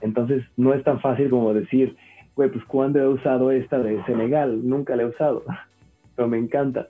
[0.00, 1.96] Entonces no es tan fácil como decir,
[2.36, 4.66] güey, pues ¿cuándo he usado esta de Senegal?
[4.68, 5.44] Nunca la he usado,
[6.16, 6.88] pero me encanta.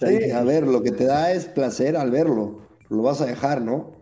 [0.00, 2.60] Sí, a ver, lo que te da es placer al verlo.
[2.88, 3.98] Lo vas a dejar, ¿no?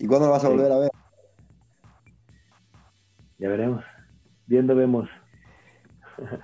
[0.00, 0.90] ¿Y cuándo lo vas a volver a ver?
[3.38, 3.84] Ya veremos.
[4.48, 5.08] Viendo vemos.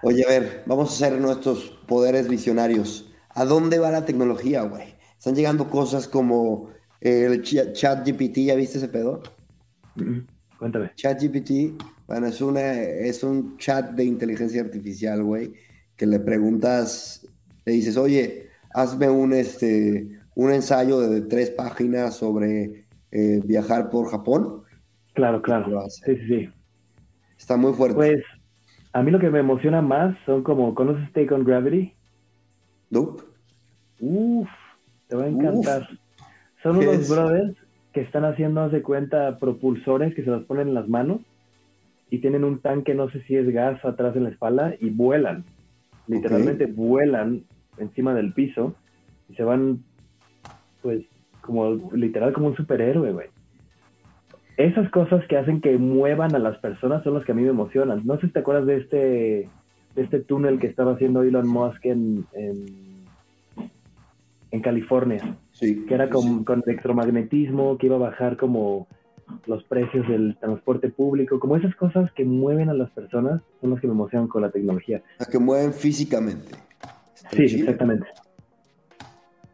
[0.03, 3.11] Oye, a ver, vamos a hacer nuestros poderes visionarios.
[3.31, 4.95] ¿A dónde va la tecnología, güey?
[5.17, 6.71] Están llegando cosas como
[7.01, 9.23] el chat GPT, ¿ya viste ese pedo?
[10.59, 10.93] Cuéntame.
[10.95, 15.53] Chat GPT, bueno, es, una, es un chat de inteligencia artificial, güey,
[15.97, 17.27] que le preguntas,
[17.65, 24.11] le dices, oye, hazme un, este, un ensayo de tres páginas sobre eh, viajar por
[24.11, 24.63] Japón.
[25.15, 25.89] Claro, claro.
[25.91, 26.49] Sí, sí, sí.
[27.39, 27.97] Está muy fuerte.
[27.97, 28.25] Pues
[28.93, 31.93] a mí lo que me emociona más son como, ¿conoces Take on Gravity?
[32.91, 33.23] Nope.
[34.01, 34.49] Uf,
[35.09, 35.89] te va a encantar.
[36.63, 37.57] Son unos brothers
[37.93, 41.21] que están haciendo, de cuenta, propulsores que se los ponen en las manos
[42.11, 45.45] y tienen un tanque, no sé si es gas, atrás en la espalda y vuelan.
[46.07, 47.45] Literalmente vuelan
[47.77, 48.75] encima del piso
[49.29, 49.83] y se van,
[50.83, 51.05] pues,
[51.43, 53.29] como literal como un superhéroe, güey
[54.59, 57.51] esas cosas que hacen que muevan a las personas son las que a mí me
[57.51, 58.05] emocionan.
[58.05, 59.49] No sé si te acuerdas de este,
[59.95, 62.27] de este túnel que estaba haciendo Elon Musk en,
[64.51, 65.39] en, California.
[65.53, 68.89] Sí, que era con, con, electromagnetismo, que iba a bajar como
[69.47, 73.81] los precios del transporte público, como esas cosas que mueven a las personas son las
[73.81, 75.01] que me emocionan con la tecnología.
[75.21, 76.57] Las que mueven físicamente.
[77.31, 78.09] sí, exactamente.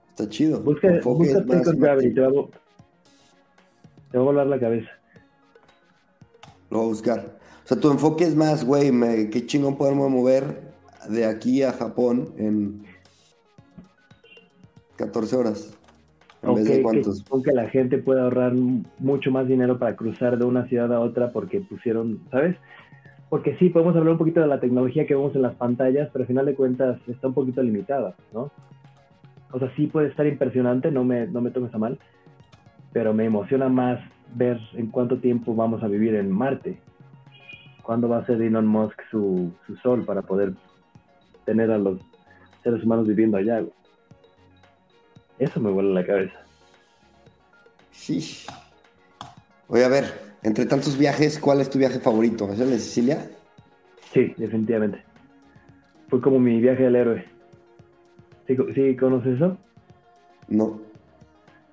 [0.09, 0.63] Está chido.
[0.63, 2.31] Busca, busca Gravity, te va
[4.21, 4.91] a volar la cabeza.
[6.71, 7.39] Lo voy a buscar.
[7.65, 8.91] O sea, tu enfoque es más, güey,
[9.31, 10.73] qué chingón podemos mover
[11.09, 12.85] de aquí a Japón en
[14.97, 15.79] 14 horas.
[16.43, 17.25] En vez de cuántos.
[17.45, 18.53] Que, la gente pueda ahorrar
[18.99, 22.57] mucho más dinero para cruzar de una ciudad a otra porque pusieron, ¿sabes?
[23.31, 26.25] Porque sí, podemos hablar un poquito de la tecnología que vemos en las pantallas, pero
[26.25, 28.51] al final de cuentas está un poquito limitada, ¿no?
[29.53, 31.99] O sea, sí puede estar impresionante, no me, no me tomes a mal,
[32.95, 34.01] pero me emociona más
[34.37, 36.79] ver en cuánto tiempo vamos a vivir en Marte.
[37.83, 40.55] ¿Cuándo va a ser Elon Musk su, sol para poder
[41.45, 42.01] tener a los
[42.63, 43.63] seres humanos viviendo allá?
[45.39, 46.39] Eso me vuela la cabeza.
[47.91, 48.47] Sí.
[49.67, 50.05] Oye, a ver,
[50.45, 52.51] entre tantos viajes, ¿cuál es tu viaje favorito?
[52.53, 53.29] ¿Es el de Sicilia?
[54.13, 55.03] Sí, definitivamente.
[56.09, 57.25] Fue como mi viaje del héroe.
[58.47, 59.59] ¿Sí, ¿sí conoces eso?
[60.47, 60.94] No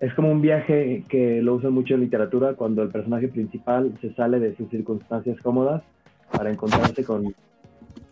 [0.01, 4.11] es como un viaje que lo usan mucho en literatura cuando el personaje principal se
[4.15, 5.83] sale de sus circunstancias cómodas
[6.31, 7.35] para encontrarse con,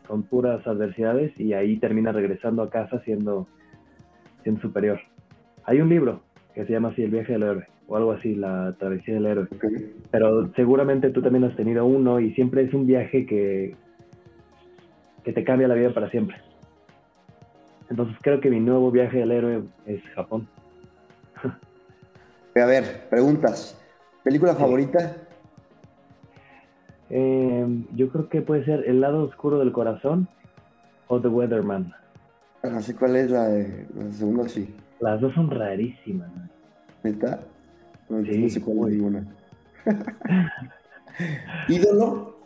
[0.07, 3.47] con puras adversidades y ahí termina regresando a casa siendo,
[4.43, 4.99] siendo superior.
[5.63, 6.21] Hay un libro
[6.53, 7.67] que se llama así El viaje del héroe.
[7.87, 9.47] o algo así, la travesía del héroe.
[10.11, 13.75] Pero seguramente tú también has tenido uno y siempre es un viaje que,
[15.23, 16.37] que te cambia la vida para siempre.
[17.89, 20.47] Entonces creo que mi nuevo viaje del héroe es Japón.
[22.55, 23.79] A ver, preguntas.
[24.23, 25.15] ¿Película favorita?
[27.09, 30.27] Eh, yo creo que puede ser El lado oscuro del corazón
[31.07, 31.93] o The Weatherman.
[32.63, 34.73] No sé cuál es la, de, la segunda, sí.
[34.99, 36.29] Las dos son rarísimas.
[37.03, 37.39] ¿Neta?
[38.09, 39.25] No, sí, sé cuál es ninguna.
[41.69, 42.37] ¿Ídolo?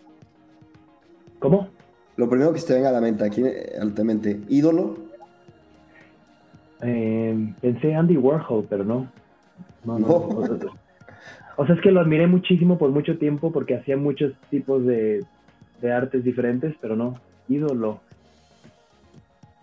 [1.39, 1.67] ¿Cómo?
[2.15, 3.43] Lo primero que se te venga a la mente, aquí
[3.81, 4.39] altamente.
[4.49, 4.97] ¿Ídolo?
[6.81, 9.07] Eh, pensé Andy Warhol, pero no.
[9.83, 10.07] No, no.
[11.55, 15.23] O sea, es que lo admiré muchísimo por mucho tiempo porque hacía muchos tipos de,
[15.81, 17.19] de artes diferentes, pero no.
[17.47, 17.99] Ídolo.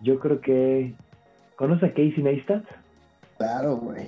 [0.01, 0.93] Yo creo que.
[1.55, 2.63] ¿Conoces a Casey Neistat?
[3.37, 4.07] Claro, güey.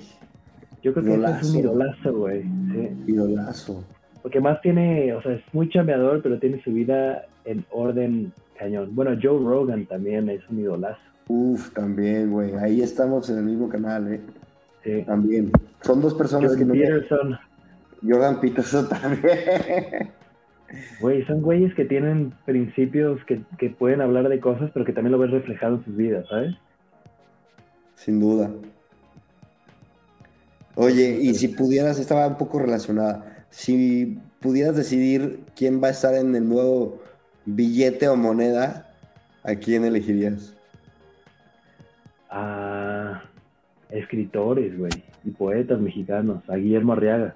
[0.82, 2.42] Yo creo que es un idolazo, güey.
[2.42, 3.12] Sí.
[3.12, 3.84] Idolazo.
[4.22, 8.94] Porque más tiene, o sea, es muy chambeador, pero tiene su vida en orden cañón.
[8.94, 11.00] Bueno, Joe Rogan también es un idolazo.
[11.28, 12.54] Uf, también, güey.
[12.54, 14.20] Ahí estamos en el mismo canal, ¿eh?
[14.84, 15.02] Sí.
[15.06, 15.50] También.
[15.80, 16.72] Son dos personas Jordan que no.
[16.74, 17.38] Peterson.
[18.06, 20.10] Jordan Peterson también.
[21.00, 25.12] Güey, son güeyes que tienen principios que, que pueden hablar de cosas, pero que también
[25.12, 26.54] lo ves reflejado en sus vidas, ¿sabes?
[27.94, 28.50] Sin duda.
[30.76, 36.14] Oye, y si pudieras, estaba un poco relacionada, si pudieras decidir quién va a estar
[36.14, 37.00] en el nuevo
[37.44, 38.90] billete o moneda,
[39.44, 40.54] ¿a quién elegirías?
[42.28, 42.63] A
[43.94, 44.92] escritores, güey,
[45.24, 47.34] y poetas mexicanos, a Guillermo Arriaga.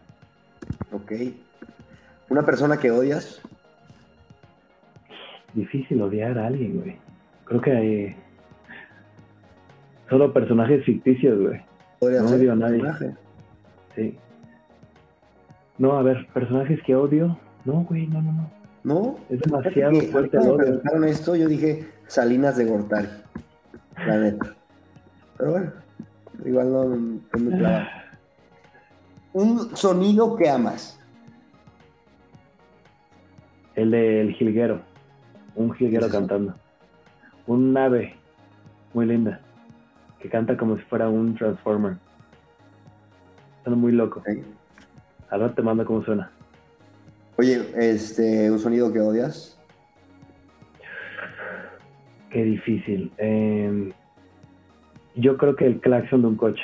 [0.93, 1.13] Ok.
[2.29, 3.41] ¿Una persona que odias?
[5.55, 6.97] Difícil odiar a alguien, güey.
[7.45, 8.17] Creo que hay
[10.11, 11.61] solo personajes ficticios, güey.
[11.99, 12.81] ¿Podría No odio a nadie.
[12.81, 13.17] personaje?
[13.97, 14.19] Sí.
[15.79, 17.39] No, a ver, personajes que odio.
[17.65, 18.51] No, güey, no, no, no.
[18.85, 19.19] ¿No?
[19.31, 20.57] Es demasiado fuerte el me odio.
[20.59, 23.09] preguntaron esto, yo dije Salinas de Gortari.
[24.07, 24.55] La neta.
[25.37, 25.73] Pero bueno,
[26.49, 27.89] igual no, no me clava.
[29.33, 30.99] Un sonido que amas.
[33.75, 34.81] El del jilguero.
[35.55, 36.55] Un jilguero cantando.
[37.47, 38.17] Un ave
[38.95, 39.41] muy linda.
[40.19, 41.97] Que canta como si fuera un Transformer.
[43.63, 44.23] Suena muy loco.
[45.31, 46.31] Ahora te mando cómo suena.
[47.37, 49.57] Oye, este, un sonido que odias.
[52.31, 53.13] Qué difícil.
[53.19, 53.93] Eh,
[55.19, 56.63] yo creo que el claxon de un coche.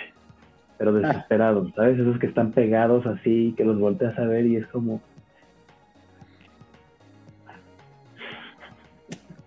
[0.78, 1.98] Pero desesperado, ¿sabes?
[1.98, 5.00] Esos que están pegados así, que los volteas a ver y es como...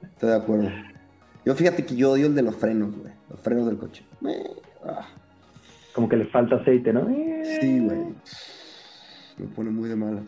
[0.01, 0.69] Estoy de acuerdo.
[1.45, 3.13] Yo fíjate que yo odio el de los frenos, güey.
[3.29, 4.03] Los frenos del coche.
[4.85, 5.05] Ah,
[5.93, 7.07] Como que le falta aceite, ¿no?
[7.59, 7.99] Sí, güey.
[9.37, 10.23] Me pone muy de malas.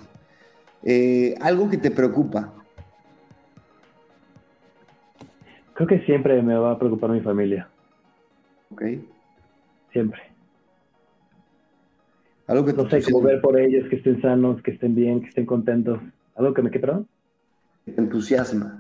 [0.84, 2.54] Eh, algo que te preocupa.
[5.74, 7.70] Creo que siempre me va a preocupar mi familia.
[8.72, 8.84] ¿Ok?
[9.92, 10.22] Siempre.
[12.48, 15.28] Algo que No sé, como ver por ellos, que estén sanos, que estén bien, que
[15.28, 16.00] estén contentos.
[16.36, 17.08] ¿Algo que me quede, perdón?
[17.86, 18.78] entusiasma.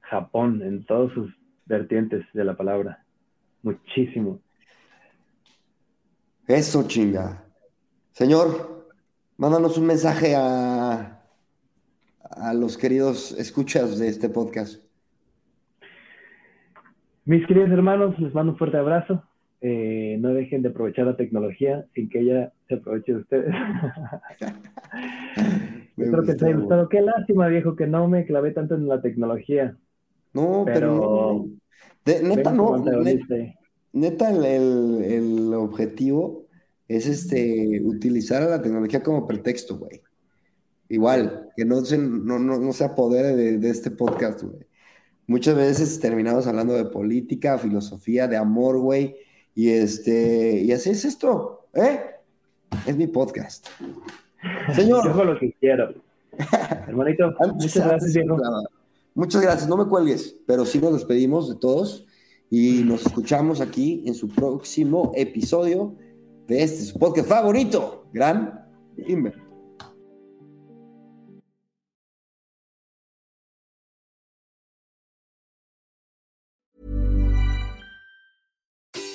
[0.00, 1.32] Japón, en todas sus
[1.66, 3.04] vertientes de la palabra.
[3.62, 4.40] Muchísimo.
[6.46, 7.44] Eso, chinga.
[8.12, 8.88] Señor,
[9.36, 11.22] mándanos un mensaje a,
[12.22, 14.82] a los queridos escuchas de este podcast.
[17.24, 19.22] Mis queridos hermanos, les mando un fuerte abrazo.
[19.60, 23.54] Eh, no dejen de aprovechar la tecnología sin que ella se aproveche de ustedes.
[25.96, 26.88] Espero que gustó, haya gustado.
[26.88, 29.76] Qué lástima, viejo, que no me clavé tanto en la tecnología.
[30.32, 31.46] No, pero,
[32.04, 32.06] Pero-.
[32.20, 32.76] De- neta, no.
[32.78, 33.34] Neta, antagonista.
[33.92, 36.46] neta, el, el- el objetivo
[36.88, 40.00] es este utilizar a la tecnología como pretexto, güey.
[40.88, 44.66] Igual, que no se, no, no, no se apodere de, de este podcast, güey.
[45.32, 49.16] Muchas veces terminamos hablando de política, filosofía, de amor, güey.
[49.54, 52.00] Y este, y así es esto, ¿eh?
[52.86, 53.66] Es mi podcast.
[54.68, 55.94] Yo Señor, hago lo que quiero.
[56.86, 58.36] Hermanito, muchas gracias, viejo.
[59.14, 62.04] muchas gracias, no me cuelgues, pero sí nos despedimos de todos
[62.50, 65.94] y nos escuchamos aquí en su próximo episodio
[66.46, 68.66] de este su podcast favorito, Gran
[68.98, 69.41] Inver.